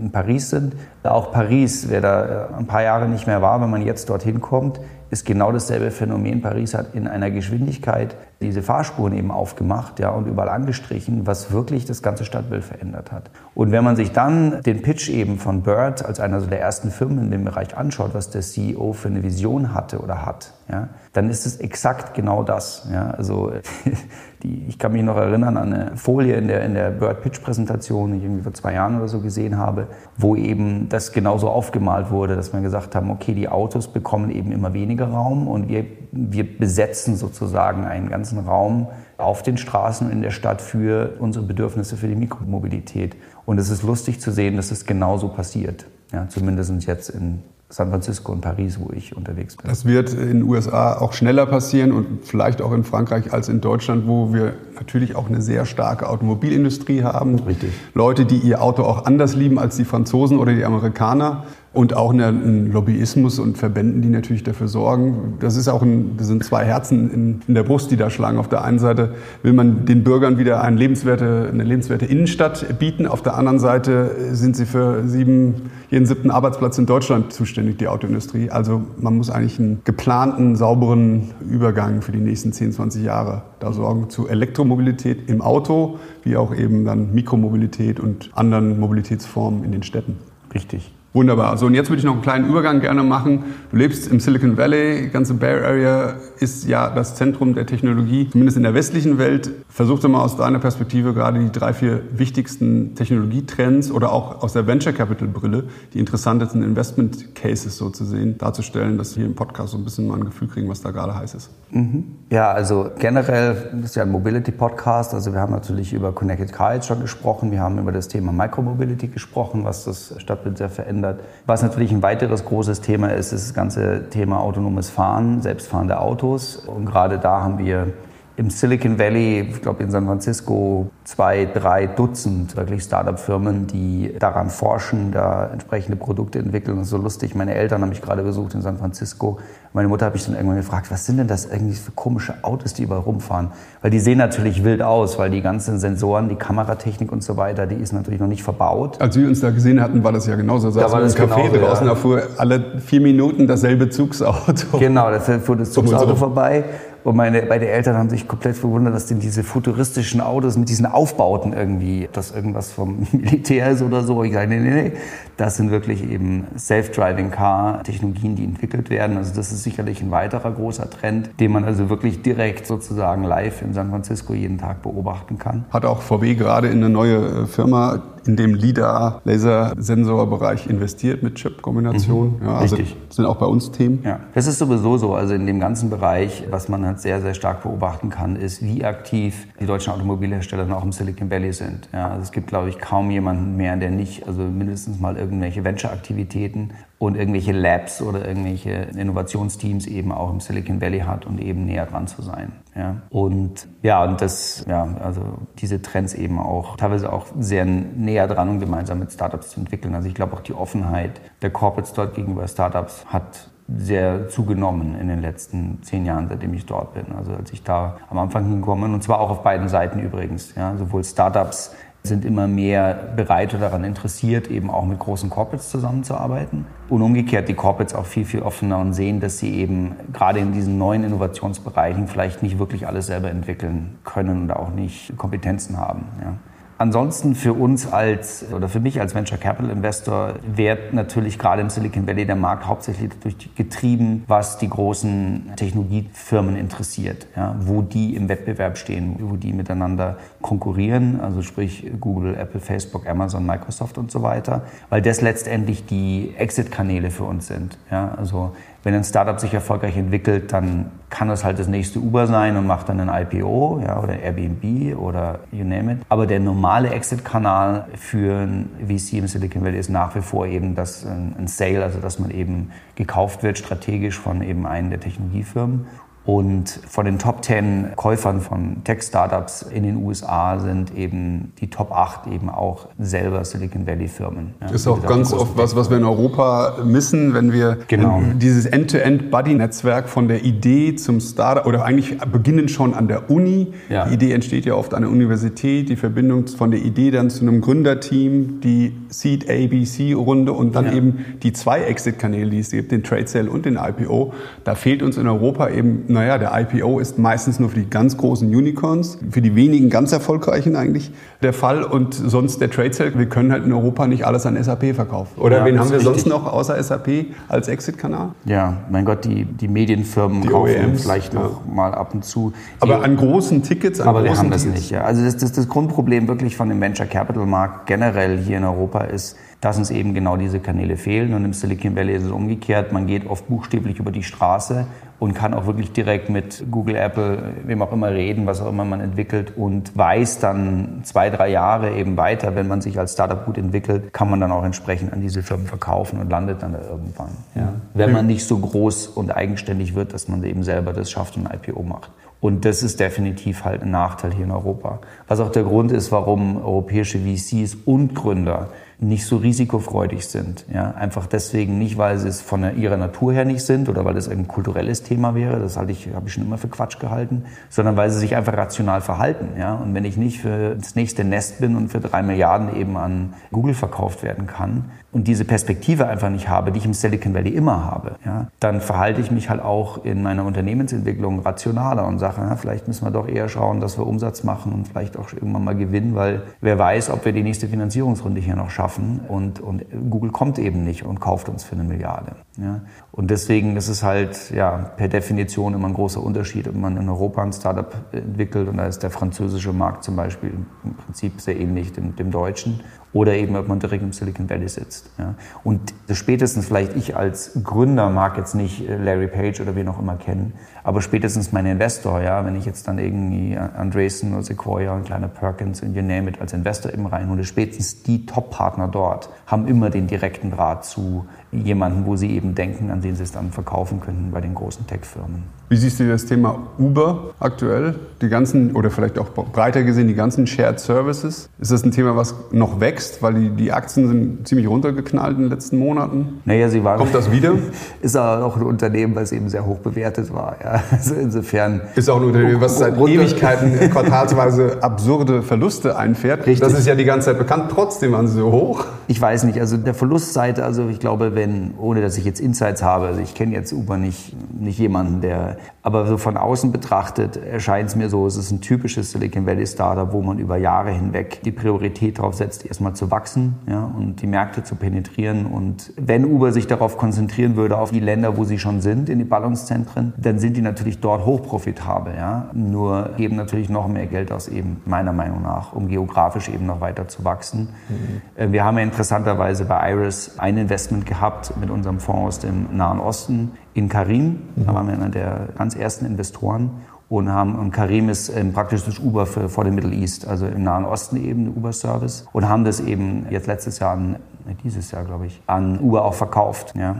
[0.00, 0.74] in Paris sind.
[1.04, 4.80] Auch Paris, wer da ein paar Jahre nicht mehr war, wenn man jetzt dorthin kommt,
[5.10, 6.40] ist genau dasselbe Phänomen.
[6.42, 11.84] Paris hat in einer Geschwindigkeit diese Fahrspuren eben aufgemacht ja, und überall angestrichen, was wirklich
[11.84, 13.30] das ganze Stadtbild verändert hat.
[13.54, 17.18] Und wenn man sich dann den Pitch eben von Bird als einer der ersten Firmen
[17.18, 21.28] in dem Bereich anschaut, was der CEO für eine Vision hatte oder hat, ja, dann
[21.28, 22.88] ist es exakt genau das.
[22.90, 23.10] Ja.
[23.10, 23.52] Also
[24.42, 27.42] die, ich kann mich noch erinnern an eine Folie in der, in der Bird Pitch
[27.42, 31.50] Präsentation, die ich irgendwie vor zwei Jahren oder so gesehen habe, wo eben das genauso
[31.50, 35.68] aufgemalt wurde, dass wir gesagt haben, okay, die Autos bekommen eben immer weniger Raum und
[35.68, 41.44] wir, wir besetzen sozusagen einen ganzen Raum auf den Straßen in der Stadt für unsere
[41.44, 43.16] Bedürfnisse für die Mikromobilität.
[43.46, 45.86] Und es ist lustig zu sehen, dass es genauso passiert.
[46.12, 47.40] Ja, zumindest jetzt in
[47.72, 49.68] San Francisco und Paris, wo ich unterwegs bin.
[49.68, 53.60] Das wird in den USA auch schneller passieren und vielleicht auch in Frankreich als in
[53.60, 57.38] Deutschland, wo wir natürlich auch eine sehr starke Automobilindustrie haben.
[57.38, 57.70] Richtig.
[57.94, 61.44] Leute, die ihr Auto auch anders lieben als die Franzosen oder die Amerikaner.
[61.72, 65.34] Und auch ein Lobbyismus und Verbänden, die natürlich dafür sorgen.
[65.38, 68.38] Das ist auch ein, das sind zwei Herzen in, in, der Brust, die da schlagen.
[68.38, 73.06] Auf der einen Seite will man den Bürgern wieder eine lebenswerte, eine lebenswerte Innenstadt bieten.
[73.06, 77.86] Auf der anderen Seite sind sie für sieben, jeden siebten Arbeitsplatz in Deutschland zuständig, die
[77.86, 78.50] Autoindustrie.
[78.50, 83.72] Also man muss eigentlich einen geplanten, sauberen Übergang für die nächsten 10, 20 Jahre da
[83.72, 89.84] sorgen zu Elektromobilität im Auto, wie auch eben dann Mikromobilität und anderen Mobilitätsformen in den
[89.84, 90.16] Städten.
[90.52, 90.92] Richtig.
[91.12, 91.56] Wunderbar.
[91.58, 93.42] So, und jetzt würde ich noch einen kleinen Übergang gerne machen.
[93.72, 98.28] Du lebst im Silicon Valley, die ganze Bay Area ist ja das Zentrum der Technologie,
[98.30, 99.50] zumindest in der westlichen Welt.
[99.68, 104.52] Versuch doch mal aus deiner Perspektive gerade die drei, vier wichtigsten Technologietrends oder auch aus
[104.52, 109.30] der Venture Capital Brille die interessantesten Investment Cases so zu sehen, darzustellen, dass wir hier
[109.30, 111.50] im Podcast so ein bisschen mal ein Gefühl kriegen, was da gerade heiß ist.
[111.72, 112.04] Mhm.
[112.30, 115.12] Ja, also generell ist ja ein Mobility Podcast.
[115.12, 117.50] Also wir haben natürlich über Connected Car schon gesprochen.
[117.50, 121.20] Wir haben über das Thema Micromobility gesprochen, was das Stadtbild sehr verändert verändert.
[121.46, 126.56] Was natürlich ein weiteres großes Thema ist, ist das ganze Thema autonomes Fahren, selbstfahrende Autos.
[126.56, 127.92] Und gerade da haben wir
[128.40, 134.48] im Silicon Valley, ich glaube in San Francisco, zwei, drei Dutzend wirklich Startup-Firmen, die daran
[134.48, 136.78] forschen, da entsprechende Produkte entwickeln.
[136.78, 137.34] Das ist so lustig.
[137.34, 139.38] Meine Eltern haben mich gerade besucht in San Francisco.
[139.74, 142.72] Meine Mutter hat mich dann irgendwann gefragt, was sind denn das eigentlich für komische Autos,
[142.72, 143.50] die überall rumfahren?
[143.82, 147.66] Weil die sehen natürlich wild aus, weil die ganzen Sensoren, die Kameratechnik und so weiter,
[147.66, 149.02] die ist natürlich noch nicht verbaut.
[149.02, 150.70] Als wir uns da gesehen hatten, war das ja genauso.
[150.70, 151.92] Da, da war das Café genauso, draußen, ja.
[151.92, 154.78] da fuhr alle vier Minuten dasselbe Zugsauto.
[154.78, 156.64] Genau, da fuhr das Zugsauto vorbei.
[157.02, 160.86] Und meine beide Eltern haben sich komplett verwundert, dass denn diese futuristischen Autos mit diesen
[160.86, 164.22] Aufbauten irgendwie, ob das irgendwas vom Militär ist oder so.
[164.22, 164.92] Ich sage, nee, nee, nee.
[165.36, 169.16] Das sind wirklich eben Self-Driving Car-Technologien, die entwickelt werden.
[169.16, 173.62] Also das ist sicherlich ein weiterer großer Trend, den man also wirklich direkt sozusagen live
[173.62, 175.64] in San Francisco jeden Tag beobachten kann.
[175.70, 182.36] Hat auch VW gerade in eine neue Firma in dem LIDAR-Lasersensorbereich investiert mit Chip-Kombination.
[182.40, 182.46] Mhm.
[182.46, 182.96] Ja, also Richtig.
[183.10, 184.00] sind auch bei uns Themen.
[184.04, 185.14] Ja, das ist sowieso so.
[185.14, 188.84] Also in dem ganzen Bereich, was man halt sehr, sehr stark beobachten kann, ist, wie
[188.84, 191.88] aktiv die deutschen Automobilhersteller auch im Silicon Valley sind.
[191.92, 195.64] Ja, also es gibt, glaube ich, kaum jemanden mehr, der nicht, also mindestens mal irgendwelche
[195.64, 201.64] Venture-Aktivitäten und irgendwelche Labs oder irgendwelche Innovationsteams eben auch im Silicon Valley hat und eben
[201.64, 202.52] näher dran zu sein.
[202.76, 202.96] Ja.
[203.08, 205.22] Und ja, und das, ja, also
[205.58, 209.94] diese Trends eben auch teilweise auch sehr näher dran und gemeinsam mit Startups zu entwickeln.
[209.94, 215.08] Also ich glaube auch die Offenheit der Corporates dort gegenüber Startups hat sehr zugenommen in
[215.08, 217.14] den letzten zehn Jahren, seitdem ich dort bin.
[217.16, 220.54] Also als ich da am Anfang hinkomme und zwar auch auf beiden Seiten übrigens.
[220.54, 225.70] Ja, sowohl Startups sind immer mehr bereit oder daran interessiert, eben auch mit großen Corporates
[225.70, 226.66] zusammenzuarbeiten.
[226.88, 230.52] Und umgekehrt die Corporates auch viel, viel offener und sehen, dass sie eben gerade in
[230.52, 236.06] diesen neuen Innovationsbereichen vielleicht nicht wirklich alles selber entwickeln können und auch nicht Kompetenzen haben.
[236.22, 236.34] Ja.
[236.80, 241.68] Ansonsten für uns als oder für mich als Venture Capital Investor wird natürlich gerade im
[241.68, 248.16] Silicon Valley der Markt hauptsächlich dadurch getrieben, was die großen Technologiefirmen interessiert, ja, wo die
[248.16, 254.10] im Wettbewerb stehen, wo die miteinander konkurrieren, also sprich Google, Apple, Facebook, Amazon, Microsoft und
[254.10, 257.76] so weiter, weil das letztendlich die Exit-Kanäle für uns sind.
[257.90, 262.26] Ja, also Wenn ein Startup sich erfolgreich entwickelt, dann kann das halt das nächste Uber
[262.26, 265.98] sein und macht dann ein IPO ja, oder Airbnb oder you name it.
[266.08, 270.74] Aber der normale Exit-Kanal für ein VC im Silicon Valley ist nach wie vor eben
[270.74, 275.86] das, ein Sale, also dass man eben gekauft wird strategisch von eben einem der Technologiefirmen
[276.26, 281.92] und von den Top 10 Käufern von Tech-Startups in den USA sind eben die Top
[281.92, 284.54] 8 eben auch selber Silicon Valley-Firmen.
[284.60, 288.22] Ja, ist auch ganz oft was, was wir in Europa missen, wenn wir genau.
[288.36, 293.72] dieses End-to-End-Buddy-Netzwerk von der Idee zum Startup oder eigentlich beginnen schon an der Uni.
[293.88, 294.06] Ja.
[294.06, 297.40] Die Idee entsteht ja oft an der Universität, die Verbindung von der Idee dann zu
[297.40, 300.92] einem Gründerteam, die Seed A, B, C-Runde und dann ja.
[300.92, 304.34] eben die zwei Exit-Kanäle, die es gibt, den Trade Sale und den IPO.
[304.64, 308.16] Da fehlt uns in Europa eben naja, der IPO ist meistens nur für die ganz
[308.16, 313.18] großen Unicorns, für die wenigen ganz erfolgreichen eigentlich der Fall und sonst der Trade Sale.
[313.18, 315.40] Wir können halt in Europa nicht alles an SAP verkaufen.
[315.40, 316.12] Oder ja, wen haben wir richtig.
[316.12, 318.30] sonst noch außer SAP als Exit-Kanal?
[318.44, 321.40] Ja, mein Gott, die, die Medienfirmen die kaufen OEMs, vielleicht ja.
[321.40, 322.52] noch mal ab und zu.
[322.52, 324.00] Die, aber an großen Tickets?
[324.00, 324.80] An aber großen wir haben das Tickets.
[324.80, 324.90] nicht.
[324.90, 325.02] Ja.
[325.02, 329.04] Also das, das, das Grundproblem wirklich von dem Venture Capital Markt generell hier in Europa
[329.04, 331.34] ist, dass uns eben genau diese Kanäle fehlen.
[331.34, 332.92] Und im Silicon Valley ist es umgekehrt.
[332.92, 334.86] Man geht oft buchstäblich über die Straße
[335.20, 338.86] und kann auch wirklich direkt mit Google, Apple, wem auch immer reden, was auch immer
[338.86, 343.44] man entwickelt und weiß dann zwei, drei Jahre eben weiter, wenn man sich als Startup
[343.44, 346.80] gut entwickelt, kann man dann auch entsprechend an diese Firmen verkaufen und landet dann da
[346.80, 347.36] irgendwann.
[347.54, 347.74] Ja.
[347.92, 351.46] Wenn man nicht so groß und eigenständig wird, dass man eben selber das schafft und
[351.46, 352.10] ein IPO macht.
[352.40, 355.00] Und das ist definitiv halt ein Nachteil hier in Europa.
[355.28, 358.68] Was auch der Grund ist, warum europäische VCs und Gründer
[359.00, 360.66] nicht so risikofreudig sind.
[360.72, 364.16] Ja, einfach deswegen nicht, weil sie es von ihrer Natur her nicht sind oder weil
[364.16, 367.44] es ein kulturelles Thema wäre, das halte ich, habe ich schon immer für Quatsch gehalten,
[367.70, 369.58] sondern weil sie sich einfach rational verhalten.
[369.58, 372.96] Ja, und wenn ich nicht für das nächste Nest bin und für drei Milliarden eben
[372.98, 377.34] an Google verkauft werden kann, und diese Perspektive einfach nicht habe, die ich im Silicon
[377.34, 382.20] Valley immer habe, ja, dann verhalte ich mich halt auch in meiner Unternehmensentwicklung rationaler und
[382.20, 385.32] sage, na, vielleicht müssen wir doch eher schauen, dass wir Umsatz machen und vielleicht auch
[385.32, 389.58] irgendwann mal gewinnen, weil wer weiß, ob wir die nächste Finanzierungsrunde hier noch schaffen und,
[389.58, 392.32] und Google kommt eben nicht und kauft uns für eine Milliarde.
[392.56, 392.82] Ja.
[393.10, 397.08] Und deswegen ist es halt ja, per Definition immer ein großer Unterschied, ob man in
[397.08, 400.52] Europa ein Startup entwickelt und da ist der französische Markt zum Beispiel
[400.84, 402.80] im Prinzip sehr ähnlich dem, dem deutschen
[403.12, 405.10] oder eben ob man direkt im Silicon Valley sitzt.
[405.18, 405.34] Ja.
[405.64, 409.98] Und spätestens vielleicht ich als Gründer mag jetzt nicht äh, Larry Page oder wen auch
[409.98, 414.94] immer kennen, aber spätestens mein Investor, ja, wenn ich jetzt dann irgendwie Andreessen oder Sequoia
[414.94, 419.28] und kleiner Perkins und you name it als Investor eben reinhole, spätestens die Top-Partner dort
[419.46, 423.32] haben immer den direkten Draht zu jemanden, wo sie eben denken, an den sie es
[423.32, 425.42] dann verkaufen könnten bei den großen Tech-Firmen.
[425.68, 427.94] Wie siehst du das Thema Uber aktuell?
[428.20, 431.48] Die ganzen, oder vielleicht auch breiter gesehen, die ganzen Shared Services.
[431.60, 433.22] Ist das ein Thema, was noch wächst?
[433.22, 436.40] Weil die, die Aktien sind ziemlich runtergeknallt in den letzten Monaten.
[436.44, 436.98] Naja, sie waren.
[436.98, 437.54] Kommt das wieder?
[438.00, 440.56] ist aber auch ein Unternehmen, was eben sehr hoch bewertet war.
[440.62, 440.82] Ja.
[440.90, 441.82] Also insofern.
[441.94, 446.40] Ist auch ein Unternehmen, was seit Ewigkeiten quartalsweise absurde Verluste einfährt.
[446.40, 446.60] Richtig.
[446.60, 447.70] Das ist ja die ganze Zeit bekannt.
[447.72, 448.84] Trotzdem waren sie so hoch.
[449.06, 449.60] Ich weiß nicht.
[449.60, 453.34] Also der Verlustseite, also ich glaube, wenn, ohne dass ich jetzt Insights habe, also ich
[453.34, 458.10] kenne jetzt Uber nicht, nicht jemanden, der aber so von außen betrachtet erscheint es mir
[458.10, 462.18] so, es ist ein typisches Silicon Valley Startup, wo man über Jahre hinweg die Priorität
[462.18, 465.46] darauf setzt, erstmal zu wachsen ja, und die Märkte zu penetrieren.
[465.46, 469.18] Und wenn Uber sich darauf konzentrieren würde, auf die Länder, wo sie schon sind, in
[469.18, 472.14] die Ballungszentren, dann sind die natürlich dort hochprofitabel.
[472.14, 472.50] Ja?
[472.52, 476.82] Nur geben natürlich noch mehr Geld aus, eben meiner Meinung nach, um geografisch eben noch
[476.82, 477.68] weiter zu wachsen.
[477.88, 478.52] Mhm.
[478.52, 483.00] Wir haben ja interessanterweise bei Iris ein Investment gehabt mit unserem Fonds aus dem Nahen
[483.00, 484.40] Osten in Karim.
[484.56, 484.66] Mhm.
[484.66, 486.70] Da waren wir einer der ganz ersten Investoren
[487.08, 490.46] und haben und Karim ist ähm, praktisch das Uber für, vor dem Middle East, also
[490.46, 494.16] im Nahen Osten eben, Uber-Service und haben das eben jetzt letztes Jahr, an,
[494.62, 496.74] dieses Jahr glaube ich, an Uber auch verkauft.
[496.76, 496.96] Ja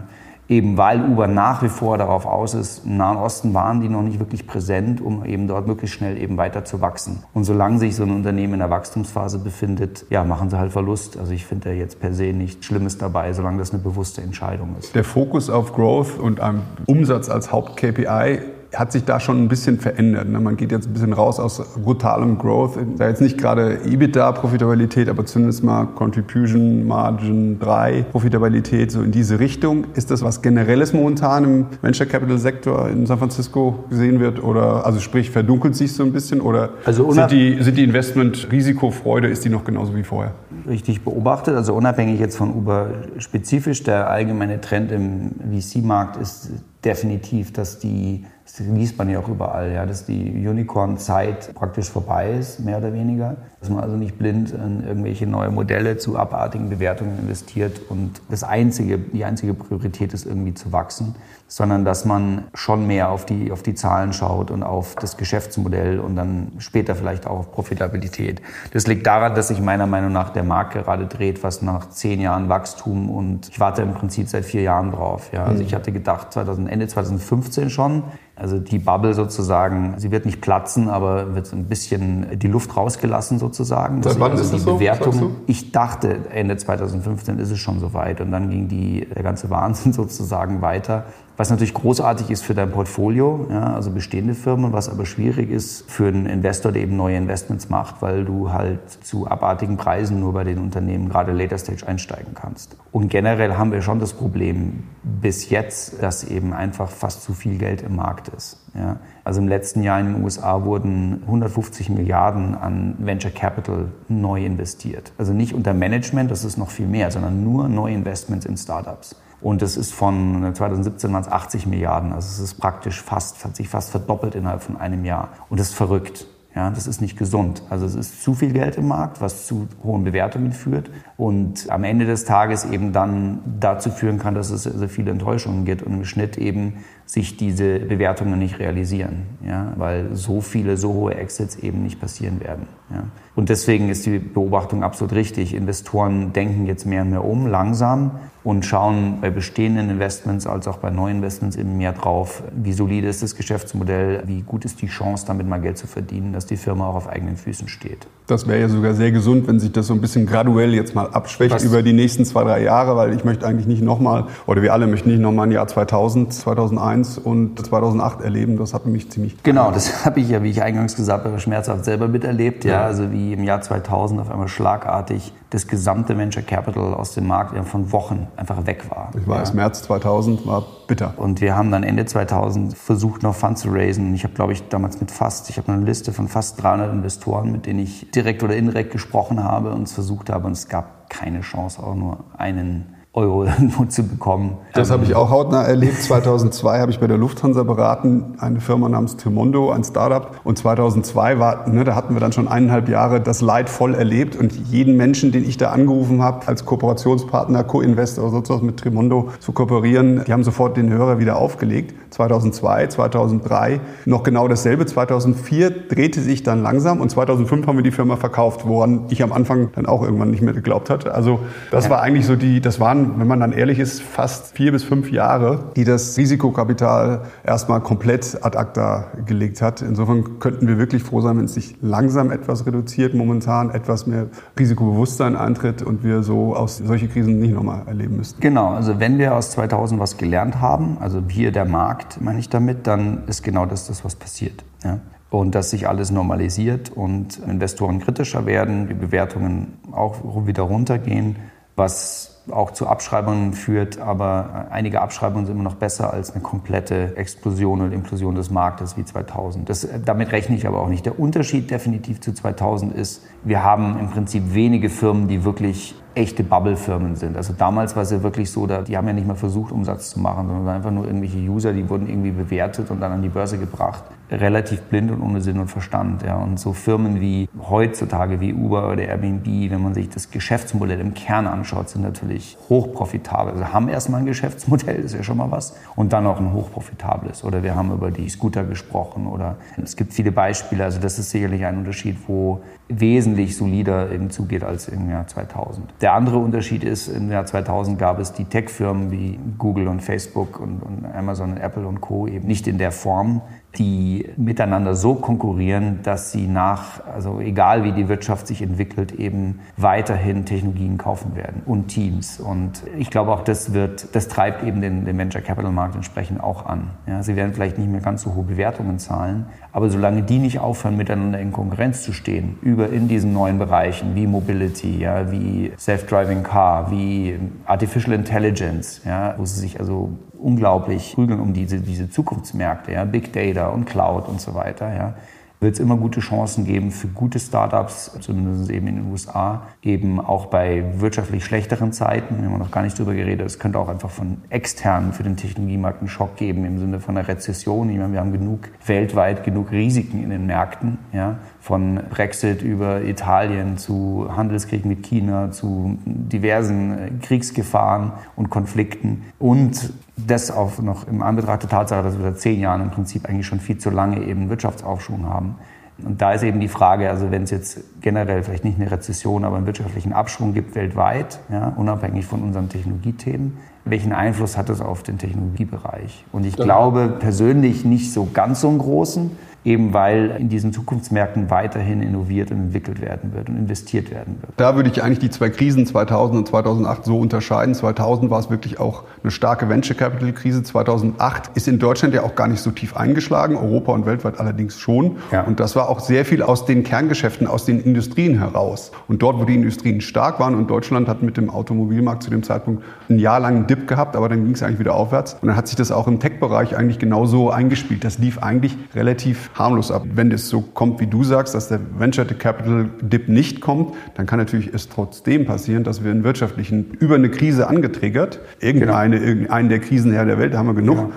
[0.50, 4.02] eben weil Uber nach wie vor darauf aus ist, im Nahen Osten waren die noch
[4.02, 7.22] nicht wirklich präsent, um eben dort möglichst schnell eben weiter zu wachsen.
[7.32, 11.16] Und solange sich so ein Unternehmen in der Wachstumsphase befindet, ja, machen sie halt Verlust.
[11.16, 14.74] Also ich finde da jetzt per se nichts Schlimmes dabei, solange das eine bewusste Entscheidung
[14.78, 14.94] ist.
[14.94, 18.40] Der Fokus auf Growth und einem Umsatz als Haupt-KPI
[18.74, 20.28] hat sich da schon ein bisschen verändert.
[20.28, 20.38] Ne?
[20.40, 22.78] Man geht jetzt ein bisschen raus aus brutalem Growth.
[22.96, 29.40] Da jetzt nicht gerade EBITDA-Profitabilität, aber zumindest mal Contribution Margin 3 Profitabilität, so in diese
[29.40, 29.86] Richtung.
[29.94, 34.42] Ist das was Generelles momentan im Venture Capital Sektor in San Francisco gesehen wird?
[34.42, 36.40] Oder, also sprich, verdunkelt sich so ein bisschen?
[36.40, 40.34] Oder also sind die, sind die Investment-Risikofreude, ist die noch genauso wie vorher?
[40.68, 46.50] Richtig beobachtet, also unabhängig jetzt von Uber spezifisch, der allgemeine Trend im VC-Markt ist
[46.84, 48.24] definitiv, dass die
[48.58, 52.92] das liest man ja auch überall, ja, dass die Unicorn-Zeit praktisch vorbei ist, mehr oder
[52.92, 53.36] weniger.
[53.60, 58.42] Dass man also nicht blind in irgendwelche neue Modelle zu abartigen Bewertungen investiert und das
[58.42, 61.14] einzige, die einzige Priorität ist irgendwie zu wachsen,
[61.50, 65.98] sondern dass man schon mehr auf die, auf die Zahlen schaut und auf das Geschäftsmodell
[65.98, 68.40] und dann später vielleicht auch auf Profitabilität.
[68.72, 72.20] Das liegt daran, dass sich meiner Meinung nach der Markt gerade dreht, was nach zehn
[72.20, 75.30] Jahren Wachstum und ich warte im Prinzip seit vier Jahren drauf.
[75.32, 75.44] Ja.
[75.44, 78.04] Also ich hatte gedacht, 2000, Ende 2015 schon,
[78.40, 83.38] also die Bubble sozusagen, sie wird nicht platzen, aber wird ein bisschen die Luft rausgelassen
[83.38, 84.02] sozusagen.
[84.02, 88.22] Seit wann also ist die so, Bewertung, Ich dachte, Ende 2015 ist es schon soweit
[88.22, 91.04] und dann ging die, der ganze Wahnsinn sozusagen weiter.
[91.40, 95.90] Was natürlich großartig ist für dein Portfolio, ja, also bestehende Firmen, was aber schwierig ist
[95.90, 100.34] für einen Investor, der eben neue Investments macht, weil du halt zu abartigen Preisen nur
[100.34, 102.76] bei den Unternehmen gerade Later Stage einsteigen kannst.
[102.92, 107.56] Und generell haben wir schon das Problem bis jetzt, dass eben einfach fast zu viel
[107.56, 108.58] Geld im Markt ist.
[108.74, 108.98] Ja.
[109.24, 115.12] Also im letzten Jahr in den USA wurden 150 Milliarden an Venture Capital neu investiert.
[115.16, 119.16] Also nicht unter Management, das ist noch viel mehr, sondern nur Neuinvestments in Startups.
[119.40, 122.12] Und das ist von 2017 waren es 80 Milliarden.
[122.12, 125.30] Also es ist praktisch fast, hat sich fast verdoppelt innerhalb von einem Jahr.
[125.48, 126.26] Und das ist verrückt.
[126.54, 127.62] Ja, das ist nicht gesund.
[127.70, 131.84] Also es ist zu viel Geld im Markt, was zu hohen Bewertungen führt und am
[131.84, 135.92] Ende des Tages eben dann dazu führen kann, dass es sehr viele Enttäuschungen gibt und
[135.92, 141.56] im Schnitt eben sich diese Bewertungen nicht realisieren, ja, weil so viele, so hohe Exits
[141.56, 142.68] eben nicht passieren werden.
[142.88, 143.02] Ja.
[143.34, 145.52] Und deswegen ist die Beobachtung absolut richtig.
[145.54, 150.78] Investoren denken jetzt mehr und mehr um, langsam und schauen bei bestehenden Investments als auch
[150.78, 154.86] bei neuen Investments eben mehr drauf, wie solide ist das Geschäftsmodell, wie gut ist die
[154.86, 158.06] Chance, damit mal Geld zu verdienen, dass die Firma auch auf eigenen Füßen steht.
[158.26, 161.08] Das wäre ja sogar sehr gesund, wenn sich das so ein bisschen graduell jetzt mal
[161.10, 161.64] abschwächt Was?
[161.64, 164.86] über die nächsten zwei, drei Jahre, weil ich möchte eigentlich nicht nochmal, oder wir alle
[164.86, 168.56] möchten nicht nochmal ein Jahr 2000, 2001 und 2008 erleben.
[168.56, 169.42] Das hat mich ziemlich...
[169.42, 172.64] Genau, das habe ich ja, wie ich eingangs gesagt habe, schmerzhaft selber miterlebt.
[172.64, 177.14] Ja, ja also wie im Jahr 2000 auf einmal schlagartig das gesamte Venture Capital aus
[177.14, 179.10] dem Markt von Wochen einfach weg war.
[179.18, 179.54] Ich weiß, ja.
[179.56, 181.14] März 2000 war bitter.
[181.16, 184.14] Und wir haben dann Ende 2000 versucht, noch Funds zu raisen.
[184.14, 187.50] Ich habe, glaube ich, damals mit fast, ich habe eine Liste von fast 300 Investoren,
[187.50, 190.46] mit denen ich direkt oder indirekt gesprochen habe und es versucht habe.
[190.46, 193.44] Und es gab keine Chance, auch nur einen Euro
[193.88, 194.58] zu bekommen.
[194.72, 196.00] Das habe ich auch hautnah erlebt.
[196.00, 200.40] 2002 habe ich bei der Lufthansa beraten, eine Firma namens Timondo, ein Startup.
[200.44, 204.36] Und 2002 war, ne, da hatten wir dann schon eineinhalb Jahre das Leid voll erlebt.
[204.36, 209.30] Und jeden Menschen, den ich da angerufen habe, als Kooperationspartner, Co-Investor oder sozusagen mit Timondo
[209.40, 211.94] zu kooperieren, die haben sofort den Hörer wieder aufgelegt.
[212.10, 214.86] 2002, 2003 noch genau dasselbe.
[214.86, 219.32] 2004 drehte sich dann langsam und 2005 haben wir die Firma verkauft, woran ich am
[219.32, 221.12] Anfang dann auch irgendwann nicht mehr geglaubt hatte.
[221.12, 221.40] Also
[221.72, 221.90] das ja.
[221.90, 225.10] war eigentlich so die, das waren wenn man dann ehrlich ist, fast vier bis fünf
[225.10, 229.82] Jahre, die das Risikokapital erstmal komplett ad acta gelegt hat.
[229.82, 234.26] Insofern könnten wir wirklich froh sein, wenn es sich langsam etwas reduziert, momentan etwas mehr
[234.58, 238.40] Risikobewusstsein eintritt und wir so aus solche Krisen nicht nochmal erleben müssten.
[238.40, 242.48] Genau, also wenn wir aus 2000 was gelernt haben, also wir der Markt, meine ich
[242.48, 244.64] damit, dann ist genau das das, was passiert.
[244.84, 245.00] Ja?
[245.30, 251.36] und dass sich alles normalisiert und Investoren kritischer werden, die Bewertungen auch wieder runtergehen,
[251.76, 257.16] was auch zu Abschreibungen führt, aber einige Abschreibungen sind immer noch besser als eine komplette
[257.16, 259.68] Explosion oder Implosion des Marktes wie 2000.
[259.68, 261.06] Das, damit rechne ich aber auch nicht.
[261.06, 266.42] Der Unterschied definitiv zu 2000 ist, wir haben im Prinzip wenige Firmen, die wirklich echte
[266.42, 267.36] Bubble-Firmen sind.
[267.36, 270.10] Also damals war es ja wirklich so, da, die haben ja nicht mal versucht, Umsatz
[270.10, 273.28] zu machen, sondern einfach nur irgendwelche User, die wurden irgendwie bewertet und dann an die
[273.28, 274.04] Börse gebracht.
[274.30, 276.22] Relativ blind und ohne Sinn und Verstand.
[276.22, 276.36] Ja.
[276.36, 281.14] Und so Firmen wie heutzutage wie Uber oder Airbnb, wenn man sich das Geschäftsmodell im
[281.14, 283.54] Kern anschaut, sind natürlich hochprofitabel.
[283.54, 287.42] Also haben erstmal ein Geschäftsmodell, ist ja schon mal was, und dann auch ein hochprofitables.
[287.42, 290.84] Oder wir haben über die Scooter gesprochen oder es gibt viele Beispiele.
[290.84, 295.86] Also das ist sicherlich ein Unterschied, wo wesentlich solider eben zugeht als im Jahr 2000.
[296.00, 300.58] Der andere Unterschied ist, im Jahr 2000 gab es die Tech-Firmen wie Google und Facebook
[300.58, 302.26] und, und Amazon und Apple und Co.
[302.26, 303.42] eben nicht in der Form,
[303.78, 309.60] die miteinander so konkurrieren, dass sie nach, also egal wie die Wirtschaft sich entwickelt, eben
[309.76, 312.40] weiterhin Technologien kaufen werden und Teams.
[312.40, 316.42] Und ich glaube auch, das wird, das treibt eben den, den Venture Capital Markt entsprechend
[316.42, 316.90] auch an.
[317.06, 320.58] Ja, sie werden vielleicht nicht mehr ganz so hohe Bewertungen zahlen, aber solange die nicht
[320.58, 325.72] aufhören, miteinander in Konkurrenz zu stehen, über in diesen neuen Bereichen wie Mobility, ja, wie
[325.78, 330.10] Self-Driving Car, wie Artificial Intelligence, ja, wo sie sich also
[330.42, 335.14] unglaublich prügeln um diese, diese Zukunftsmärkte, ja, Big Data und Cloud und so weiter, ja,
[335.60, 340.18] wird es immer gute Chancen geben für gute Startups, zumindest eben in den USA, eben
[340.18, 342.40] auch bei wirtschaftlich schlechteren Zeiten.
[342.40, 343.46] Wir haben noch gar nicht darüber geredet.
[343.46, 347.16] Es könnte auch einfach von externen für den Technologiemarkt einen Schock geben im Sinne von
[347.16, 347.90] einer Rezession.
[347.90, 353.02] Ich meine, wir haben genug weltweit genug Risiken in den Märkten, ja, von Brexit über
[353.02, 359.92] Italien zu Handelskrieg mit China zu diversen äh, Kriegsgefahren und Konflikten und
[360.26, 363.46] das auch noch im Anbetracht der Tatsache, dass wir seit zehn Jahren im Prinzip eigentlich
[363.46, 365.56] schon viel zu lange eben Wirtschaftsaufschwung haben.
[366.04, 369.44] Und da ist eben die Frage, also wenn es jetzt generell vielleicht nicht eine Rezession,
[369.44, 374.80] aber einen wirtschaftlichen Abschwung gibt weltweit, ja, unabhängig von unseren Technologiethemen, welchen Einfluss hat das
[374.80, 376.24] auf den Technologiebereich?
[376.32, 379.32] Und ich glaube persönlich nicht so ganz so einen großen,
[379.64, 384.52] eben weil in diesen Zukunftsmärkten weiterhin innoviert und entwickelt werden wird und investiert werden wird.
[384.56, 387.74] Da würde ich eigentlich die zwei Krisen 2000 und 2008 so unterscheiden.
[387.74, 390.62] 2000 war es wirklich auch eine starke Venture Capital Krise.
[390.62, 394.80] 2008 ist in Deutschland ja auch gar nicht so tief eingeschlagen, Europa und weltweit allerdings
[394.80, 395.16] schon.
[395.30, 395.42] Ja.
[395.42, 398.92] Und das war auch sehr viel aus den Kerngeschäften, aus den Industrien heraus.
[399.08, 402.42] Und dort, wo die Industrien stark waren und Deutschland hat mit dem Automobilmarkt zu dem
[402.42, 405.34] Zeitpunkt ein Jahr lang einen Dip gehabt, aber dann ging es eigentlich wieder aufwärts.
[405.34, 408.04] Und dann hat sich das auch im Tech-Bereich eigentlich genauso eingespielt.
[408.04, 410.04] Das lief eigentlich relativ harmlos ab.
[410.14, 414.26] Wenn es so kommt, wie du sagst, dass der Venture Capital Dip nicht kommt, dann
[414.26, 419.28] kann natürlich es trotzdem passieren, dass wir einen wirtschaftlichen, über eine Krise angetriggert, irgendeine, genau.
[419.28, 421.12] irgendeinen der Krisenherren der Welt, da haben wir genug, genau.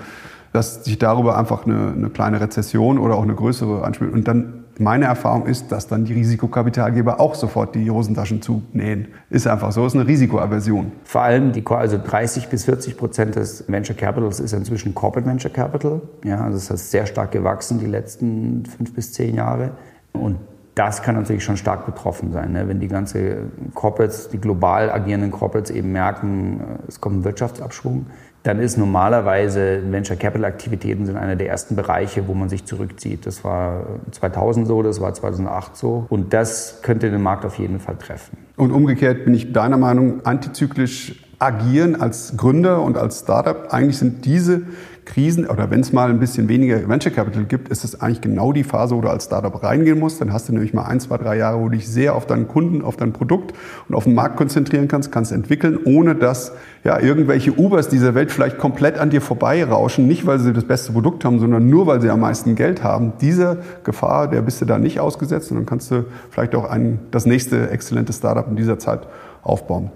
[0.51, 4.13] dass sich darüber einfach eine, eine kleine Rezession oder auch eine größere anspielt.
[4.13, 9.09] Und dann meine Erfahrung ist, dass dann die Risikokapitalgeber auch sofort die Hosentaschen zunähen.
[9.29, 10.91] Ist einfach so, ist eine Risikoaversion.
[11.03, 15.51] Vor allem die, also 30 bis 40 Prozent des Venture Capitals ist inzwischen Corporate Venture
[15.51, 16.01] Capital.
[16.23, 19.71] Ja, also das ist sehr stark gewachsen die letzten fünf bis zehn Jahre.
[20.13, 20.37] Und
[20.75, 22.67] das kann natürlich schon stark betroffen sein, ne?
[22.67, 28.07] wenn die ganze Corporates, die global agierenden Corporates eben merken, es kommt ein Wirtschaftsabschwung
[28.43, 33.25] dann ist normalerweise Venture Capital Aktivitäten sind einer der ersten Bereiche, wo man sich zurückzieht.
[33.25, 36.05] Das war 2000 so, das war 2008 so.
[36.09, 38.37] Und das könnte den Markt auf jeden Fall treffen.
[38.57, 43.73] Und umgekehrt bin ich deiner Meinung, antizyklisch agieren als Gründer und als Startup.
[43.73, 44.63] Eigentlich sind diese
[45.05, 48.53] Krisen oder wenn es mal ein bisschen weniger Venture Capital gibt, ist es eigentlich genau
[48.53, 50.21] die Phase, wo du als Startup reingehen musst.
[50.21, 52.47] Dann hast du nämlich mal ein, zwei, drei Jahre, wo du dich sehr auf deinen
[52.47, 53.53] Kunden, auf dein Produkt
[53.87, 58.31] und auf den Markt konzentrieren kannst, kannst entwickeln, ohne dass ja irgendwelche Ubers dieser Welt
[58.31, 62.01] vielleicht komplett an dir vorbeirauschen, nicht weil sie das beste Produkt haben, sondern nur weil
[62.01, 63.13] sie am meisten Geld haben.
[63.21, 66.99] Diese Gefahr, der bist du da nicht ausgesetzt und dann kannst du vielleicht auch ein,
[67.11, 69.07] das nächste exzellente Startup in dieser Zeit
[69.41, 69.91] aufbauen.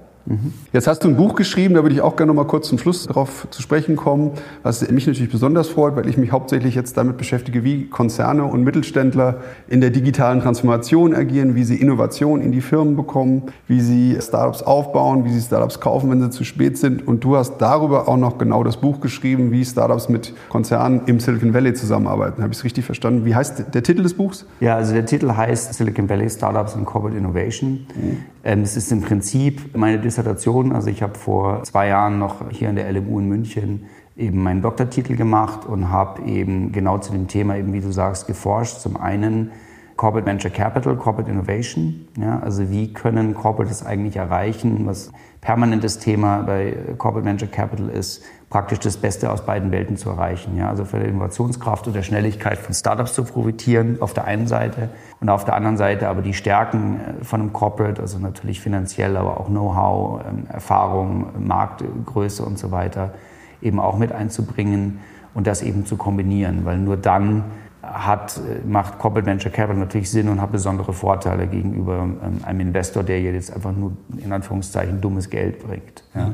[0.73, 2.77] Jetzt hast du ein Buch geschrieben, da würde ich auch gerne noch mal kurz zum
[2.77, 6.97] Schluss darauf zu sprechen kommen, was mich natürlich besonders freut, weil ich mich hauptsächlich jetzt
[6.97, 9.37] damit beschäftige, wie Konzerne und Mittelständler
[9.69, 14.63] in der digitalen Transformation agieren, wie sie Innovation in die Firmen bekommen, wie sie Startups
[14.63, 17.07] aufbauen, wie sie Startups kaufen, wenn sie zu spät sind.
[17.07, 21.21] Und du hast darüber auch noch genau das Buch geschrieben, wie Startups mit Konzernen im
[21.21, 22.41] Silicon Valley zusammenarbeiten.
[22.41, 23.23] Habe ich es richtig verstanden?
[23.23, 24.45] Wie heißt der Titel des Buchs?
[24.59, 27.87] Ja, also der Titel heißt Silicon Valley Startups and Corporate Innovation.
[27.95, 28.17] Mhm.
[28.47, 30.71] Ähm, es ist im Prinzip meine Dissertation.
[30.71, 34.61] Also ich habe vor zwei Jahren noch hier an der LMU in München eben meinen
[34.61, 38.79] Doktortitel gemacht und habe eben genau zu dem Thema, eben wie du sagst, geforscht.
[38.79, 39.51] Zum einen
[39.97, 42.07] Corporate Venture Capital, Corporate Innovation.
[42.17, 48.23] Ja, also wie können Corporates eigentlich erreichen, was permanentes Thema bei Corporate Venture Capital ist,
[48.49, 50.55] praktisch das Beste aus beiden Welten zu erreichen.
[50.57, 54.47] Ja, also für die Innovationskraft und der Schnelligkeit von Startups zu profitieren auf der einen
[54.47, 54.89] Seite
[55.19, 59.17] und auf der anderen Seite aber die Stärken äh, von einem Corporate, also natürlich finanziell,
[59.17, 63.13] aber auch Know-how, ähm, Erfahrung, Marktgröße und so weiter,
[63.61, 64.99] eben auch mit einzubringen
[65.33, 67.43] und das eben zu kombinieren, weil nur dann
[67.83, 72.61] hat, äh, macht Corporate Venture Capital natürlich Sinn und hat besondere Vorteile gegenüber ähm, einem
[72.61, 76.05] Investor, der jetzt einfach nur in Anführungszeichen dummes Geld bringt.
[76.15, 76.31] Ja.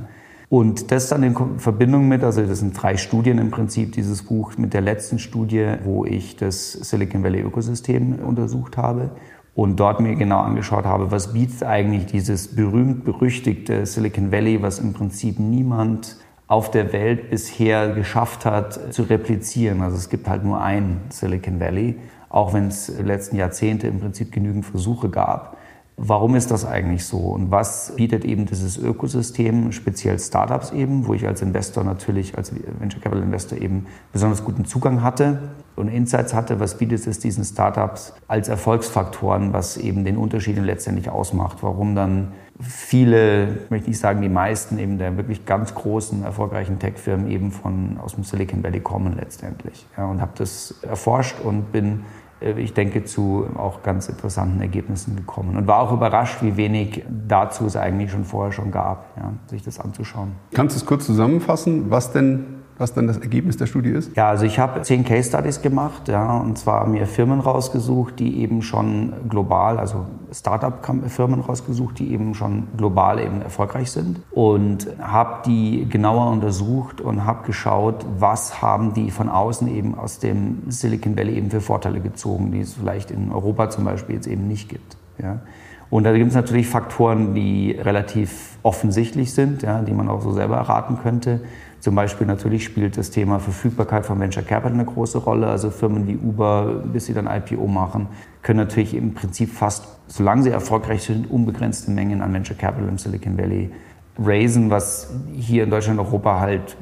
[0.49, 4.57] Und das dann in Verbindung mit, also das sind drei Studien im Prinzip, dieses Buch
[4.57, 9.11] mit der letzten Studie, wo ich das Silicon Valley Ökosystem untersucht habe
[9.55, 14.93] und dort mir genau angeschaut habe, was bietet eigentlich dieses berühmt-berüchtigte Silicon Valley, was im
[14.93, 16.17] Prinzip niemand
[16.47, 19.81] auf der Welt bisher geschafft hat zu replizieren.
[19.81, 21.95] Also es gibt halt nur ein Silicon Valley,
[22.29, 25.57] auch wenn es den letzten Jahrzehnte im Prinzip genügend Versuche gab.
[25.95, 31.13] Warum ist das eigentlich so und was bietet eben dieses Ökosystem, speziell Startups eben, wo
[31.13, 35.39] ich als Investor natürlich, als Venture Capital Investor eben besonders guten Zugang hatte
[35.75, 41.09] und Insights hatte, was bietet es diesen Startups als Erfolgsfaktoren, was eben den Unterschied letztendlich
[41.11, 46.23] ausmacht, warum dann viele, ich möchte nicht sagen die meisten eben der wirklich ganz großen,
[46.23, 49.85] erfolgreichen Tech-Firmen eben von, aus dem Silicon Valley kommen letztendlich.
[49.97, 52.03] Ja, und habe das erforscht und bin
[52.57, 55.55] ich denke, zu auch ganz interessanten Ergebnissen gekommen.
[55.57, 59.63] Und war auch überrascht, wie wenig dazu es eigentlich schon vorher schon gab, ja, sich
[59.63, 60.33] das anzuschauen.
[60.53, 64.13] Kannst du es kurz zusammenfassen, was denn was dann das Ergebnis der Studie ist?
[64.17, 68.41] Ja, also ich habe zehn Case Studies gemacht, ja, und zwar mir Firmen rausgesucht, die
[68.41, 75.43] eben schon global, also Startup-Firmen rausgesucht, die eben schon global eben erfolgreich sind und habe
[75.45, 81.17] die genauer untersucht und habe geschaut, was haben die von außen eben aus dem Silicon
[81.17, 84.67] Valley eben für Vorteile gezogen, die es vielleicht in Europa zum Beispiel jetzt eben nicht
[84.67, 84.97] gibt.
[85.21, 85.39] Ja.
[85.89, 90.33] Und da gibt es natürlich Faktoren, die relativ offensichtlich sind, ja, die man auch so
[90.33, 91.41] selber erraten könnte.
[91.83, 95.47] Zum Beispiel natürlich spielt das Thema Verfügbarkeit von Venture Capital eine große Rolle.
[95.47, 98.07] Also Firmen wie Uber, bis sie dann IPO machen,
[98.41, 102.97] können natürlich im Prinzip fast, solange sie erfolgreich sind, unbegrenzte Mengen an Venture Capital im
[102.97, 103.69] Silicon Valley
[104.17, 106.77] raisen, was hier in Deutschland und Europa halt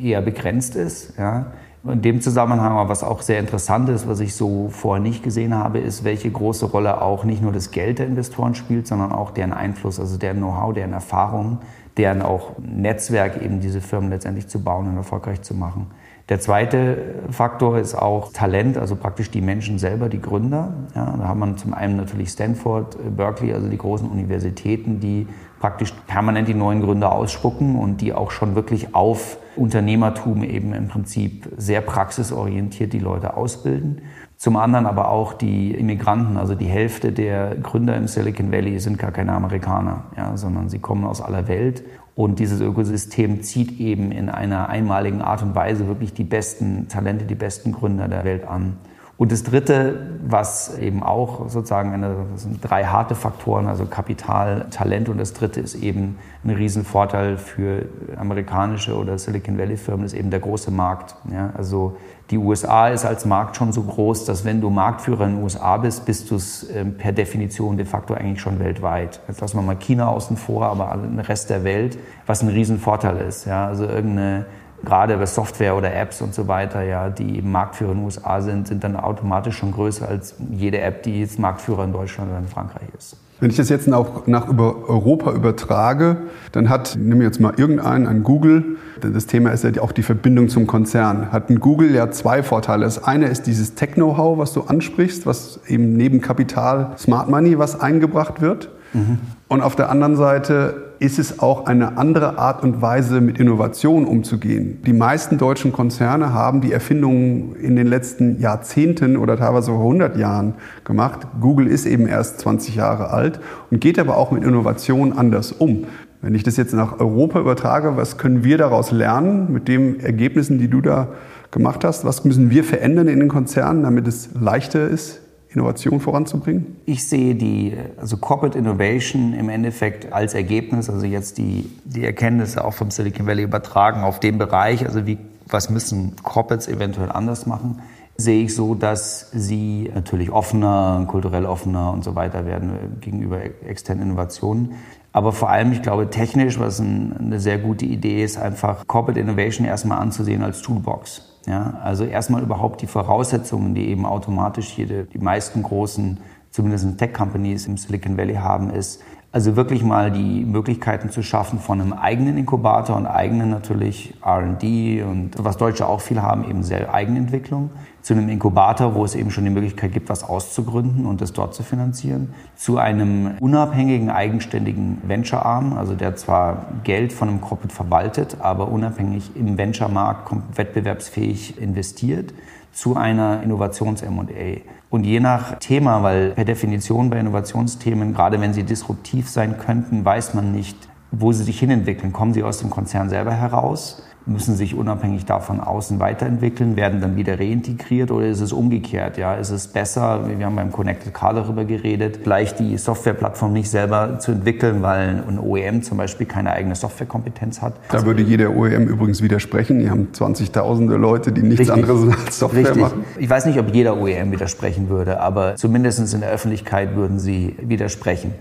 [0.00, 1.18] eher begrenzt ist.
[1.18, 1.46] Ja.
[1.82, 5.80] In dem Zusammenhang, was auch sehr interessant ist, was ich so vorher nicht gesehen habe,
[5.80, 9.52] ist, welche große Rolle auch nicht nur das Geld der Investoren spielt, sondern auch deren
[9.52, 11.58] Einfluss, also deren Know-how, deren Erfahrungen,
[11.96, 15.88] deren auch Netzwerk eben diese Firmen letztendlich zu bauen und erfolgreich zu machen.
[16.30, 16.96] Der zweite
[17.30, 20.72] Faktor ist auch Talent, also praktisch die Menschen selber, die Gründer.
[20.94, 25.26] Ja, da haben wir zum einen natürlich Stanford, Berkeley, also die großen Universitäten, die
[25.60, 30.88] praktisch permanent die neuen Gründer ausspucken und die auch schon wirklich auf Unternehmertum eben im
[30.88, 34.00] Prinzip sehr praxisorientiert die Leute ausbilden.
[34.44, 38.98] Zum anderen aber auch die Immigranten, also die Hälfte der Gründer im Silicon Valley sind
[38.98, 41.82] gar keine Amerikaner, ja, sondern sie kommen aus aller Welt.
[42.14, 47.24] Und dieses Ökosystem zieht eben in einer einmaligen Art und Weise wirklich die besten Talente,
[47.24, 48.76] die besten Gründer der Welt an.
[49.16, 54.66] Und das Dritte, was eben auch sozusagen eine, das sind drei harte Faktoren, also Kapital,
[54.70, 57.86] Talent und das Dritte ist eben ein Riesenvorteil für
[58.16, 61.14] amerikanische oder Silicon Valley Firmen, ist eben der große Markt.
[61.32, 61.96] Ja, also
[62.30, 65.76] die USA ist als Markt schon so groß, dass wenn du Marktführer in den USA
[65.76, 69.20] bist, bist du es ähm, per Definition de facto eigentlich schon weltweit.
[69.28, 73.18] Jetzt lassen wir mal China außen vor, aber den Rest der Welt, was ein Riesenvorteil
[73.18, 73.44] ist.
[73.44, 74.46] Ja, also irgendeine
[74.84, 78.40] gerade bei Software oder Apps und so weiter, ja, die eben Marktführer in den USA
[78.40, 82.38] sind, sind dann automatisch schon größer als jede App, die jetzt Marktführer in Deutschland oder
[82.38, 83.16] in Frankreich ist.
[83.44, 86.16] Wenn ich das jetzt auch nach über Europa übertrage,
[86.52, 90.02] dann hat, nehmen wir jetzt mal irgendeinen, ein Google, das Thema ist ja auch die
[90.02, 92.86] Verbindung zum Konzern, hat ein Google ja zwei Vorteile.
[92.86, 97.78] Das eine ist dieses Tech-Know-how, was du ansprichst, was eben neben Kapital, Smart Money, was
[97.78, 98.70] eingebracht wird.
[98.94, 99.18] Mhm.
[99.48, 104.06] Und auf der anderen Seite ist es auch eine andere Art und Weise, mit Innovation
[104.06, 104.80] umzugehen.
[104.86, 110.16] Die meisten deutschen Konzerne haben die Erfindungen in den letzten Jahrzehnten oder teilweise vor 100
[110.16, 111.26] Jahren gemacht.
[111.40, 113.38] Google ist eben erst 20 Jahre alt
[113.70, 115.84] und geht aber auch mit Innovation anders um.
[116.22, 120.58] Wenn ich das jetzt nach Europa übertrage, was können wir daraus lernen mit den Ergebnissen,
[120.58, 121.08] die du da
[121.50, 122.06] gemacht hast?
[122.06, 125.20] Was müssen wir verändern in den Konzernen, damit es leichter ist,
[125.54, 126.76] Innovation voranzubringen?
[126.84, 132.64] Ich sehe die also Corporate Innovation im Endeffekt als Ergebnis, also jetzt die, die Erkenntnisse
[132.64, 137.46] auch vom Silicon Valley übertragen auf den Bereich, also wie, was müssen Corporates eventuell anders
[137.46, 137.80] machen,
[138.16, 144.04] sehe ich so, dass sie natürlich offener, kulturell offener und so weiter werden gegenüber externen
[144.10, 144.74] Innovationen.
[145.12, 149.66] Aber vor allem, ich glaube, technisch, was eine sehr gute Idee ist, einfach Corporate Innovation
[149.66, 151.33] erstmal anzusehen als Toolbox.
[151.46, 156.18] Ja, also erstmal überhaupt die Voraussetzungen, die eben automatisch jede, die meisten großen,
[156.50, 159.02] zumindest Tech-Companies im Silicon Valley haben, ist,
[159.34, 165.02] also wirklich mal die Möglichkeiten zu schaffen von einem eigenen Inkubator und eigenen natürlich R&D
[165.02, 167.70] und was Deutsche auch viel haben, eben sehr Eigenentwicklung,
[168.04, 171.54] zu einem Inkubator, wo es eben schon die Möglichkeit gibt, was auszugründen und das dort
[171.54, 178.36] zu finanzieren, zu einem unabhängigen, eigenständigen Venture-Arm, also der zwar Geld von einem Corporate verwaltet,
[178.40, 182.34] aber unabhängig im Venture-Markt wettbewerbsfähig investiert,
[182.74, 184.60] zu einer Innovations-M&A.
[184.90, 190.04] Und je nach Thema, weil per Definition bei Innovationsthemen, gerade wenn sie disruptiv sein könnten,
[190.04, 190.76] weiß man nicht,
[191.10, 192.12] wo sie sich hinentwickeln.
[192.12, 194.02] Kommen sie aus dem Konzern selber heraus?
[194.26, 199.18] Müssen sich unabhängig davon außen weiterentwickeln, werden dann wieder reintegriert oder ist es umgekehrt?
[199.18, 203.70] Ja, ist es besser, wir haben beim Connected Car darüber geredet, vielleicht die Softwareplattform nicht
[203.70, 207.74] selber zu entwickeln, weil ein OEM zum Beispiel keine eigene Softwarekompetenz hat.
[207.90, 209.80] Da würde jeder OEM übrigens widersprechen.
[209.80, 211.74] Die haben 20.000 Leute, die nichts Richtig.
[211.74, 212.82] anderes als Software Richtig.
[212.82, 213.04] machen.
[213.18, 217.56] Ich weiß nicht, ob jeder OEM widersprechen würde, aber zumindest in der Öffentlichkeit würden sie
[217.60, 218.34] widersprechen.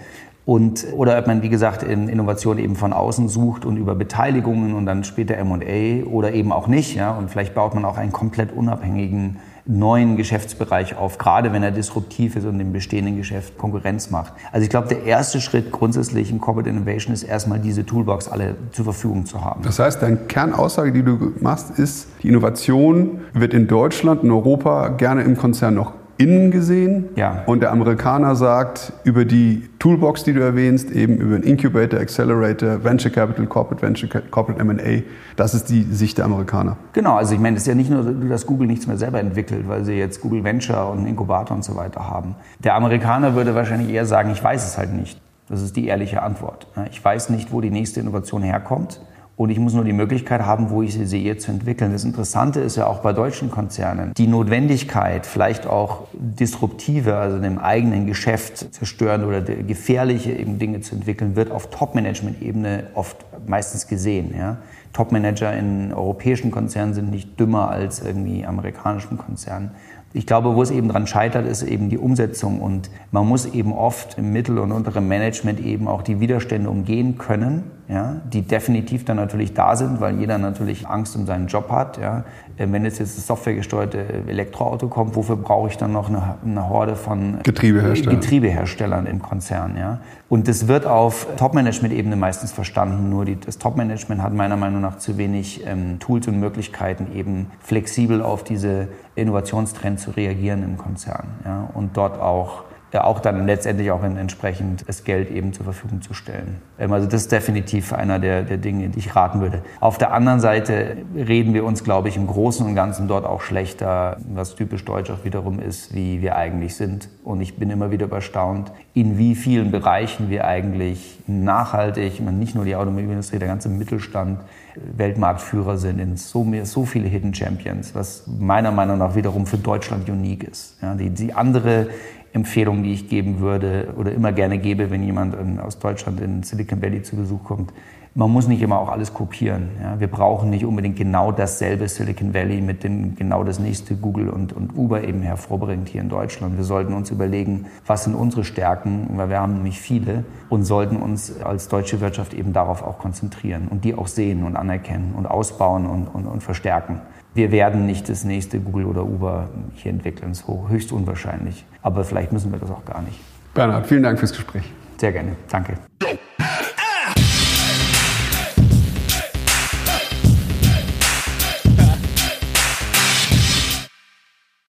[0.45, 4.73] Und, oder ob man, wie gesagt, in Innovation eben von außen sucht und über Beteiligungen
[4.73, 6.95] und dann später M&A oder eben auch nicht.
[6.95, 7.11] Ja?
[7.11, 12.35] Und vielleicht baut man auch einen komplett unabhängigen neuen Geschäftsbereich auf, gerade wenn er disruptiv
[12.35, 14.33] ist und dem bestehenden Geschäft Konkurrenz macht.
[14.51, 18.55] Also ich glaube, der erste Schritt grundsätzlich in Corporate Innovation ist erstmal diese Toolbox alle
[18.71, 19.61] zur Verfügung zu haben.
[19.63, 24.89] Das heißt, deine Kernaussage, die du machst, ist, die Innovation wird in Deutschland, in Europa
[24.89, 27.09] gerne im Konzern noch innen gesehen.
[27.15, 27.43] Ja.
[27.45, 32.83] Und der Amerikaner sagt über die Toolbox, die du erwähnst, eben über den Incubator, Accelerator,
[32.83, 35.03] Venture Capital, Corporate Venture, Corporate M&A.
[35.35, 36.77] Das ist die Sicht der Amerikaner.
[36.93, 39.67] Genau, also ich meine, es ist ja nicht nur, dass Google nichts mehr selber entwickelt,
[39.67, 42.35] weil sie jetzt Google Venture und Inkubator und so weiter haben.
[42.63, 45.19] Der Amerikaner würde wahrscheinlich eher sagen, ich weiß es halt nicht.
[45.49, 46.67] Das ist die ehrliche Antwort.
[46.89, 49.01] Ich weiß nicht, wo die nächste Innovation herkommt.
[49.35, 51.91] Und ich muss nur die Möglichkeit haben, wo ich sie sehe, zu entwickeln.
[51.91, 57.57] Das Interessante ist ja auch bei deutschen Konzernen, die Notwendigkeit, vielleicht auch disruptive, also dem
[57.57, 64.35] eigenen Geschäft zerstören oder gefährliche eben Dinge zu entwickeln, wird auf Top-Management-Ebene oft meistens gesehen.
[64.37, 64.57] Ja.
[64.93, 69.71] Top-Manager in europäischen Konzernen sind nicht dümmer als irgendwie amerikanischen Konzernen.
[70.15, 73.73] Ich glaube, wo es eben dran scheitert, ist eben die Umsetzung und man muss eben
[73.73, 77.63] oft im mittel- und unteren Management eben auch die Widerstände umgehen können,
[77.93, 81.99] ja, die definitiv dann natürlich da sind, weil jeder natürlich Angst um seinen Job hat.
[81.99, 82.23] Ja.
[82.57, 86.95] Äh, wenn jetzt das softwaregesteuerte Elektroauto kommt, wofür brauche ich dann noch eine, eine Horde
[86.95, 88.19] von Getriebeherstellern.
[88.19, 89.77] Getriebeherstellern im Konzern?
[89.77, 89.99] Ja?
[90.27, 93.11] Und das wird auf Top-Management-Ebene meistens verstanden.
[93.11, 97.51] Nur die, das Top-Management hat meiner Meinung nach zu wenig ähm, Tools und Möglichkeiten, eben
[97.59, 101.27] flexibel auf diese Innovationstrends zu reagieren im Konzern.
[101.45, 101.69] Ja?
[101.75, 102.63] Und dort auch
[103.01, 106.61] auch dann letztendlich auch entsprechend das Geld eben zur Verfügung zu stellen.
[106.77, 109.63] Ähm, also das ist definitiv einer der, der Dinge, die ich raten würde.
[109.79, 113.41] Auf der anderen Seite reden wir uns, glaube ich, im Großen und Ganzen dort auch
[113.41, 117.09] schlechter, was typisch deutsch auch wiederum ist, wie wir eigentlich sind.
[117.23, 122.65] Und ich bin immer wieder erstaunt, in wie vielen Bereichen wir eigentlich nachhaltig, nicht nur
[122.65, 124.39] die Automobilindustrie, der ganze Mittelstand,
[124.75, 130.09] Weltmarktführer sind in so, so viele Hidden Champions, was meiner Meinung nach wiederum für Deutschland
[130.09, 130.77] unique ist.
[130.81, 131.87] Ja, die, die andere
[132.33, 136.81] Empfehlung, die ich geben würde oder immer gerne gebe, wenn jemand aus Deutschland in Silicon
[136.81, 137.71] Valley zu Besuch kommt.
[138.15, 139.69] Man muss nicht immer auch alles kopieren.
[139.81, 139.99] Ja.
[139.99, 144.53] Wir brauchen nicht unbedingt genau dasselbe Silicon Valley mit dem genau das nächste Google und,
[144.53, 146.55] und Uber eben hervorbringt hier in Deutschland.
[146.55, 150.97] Wir sollten uns überlegen, was sind unsere Stärken, weil wir haben nämlich viele und sollten
[150.97, 155.25] uns als deutsche Wirtschaft eben darauf auch konzentrieren und die auch sehen und anerkennen und
[155.25, 157.01] ausbauen und, und, und verstärken.
[157.35, 161.65] Wir werden nicht das nächste Google oder Uber hier entwickeln, das ist höchst unwahrscheinlich.
[161.81, 163.19] Aber vielleicht müssen wir das auch gar nicht.
[163.53, 164.63] Bernhard, vielen Dank fürs Gespräch.
[164.97, 165.35] Sehr gerne.
[165.49, 165.77] Danke.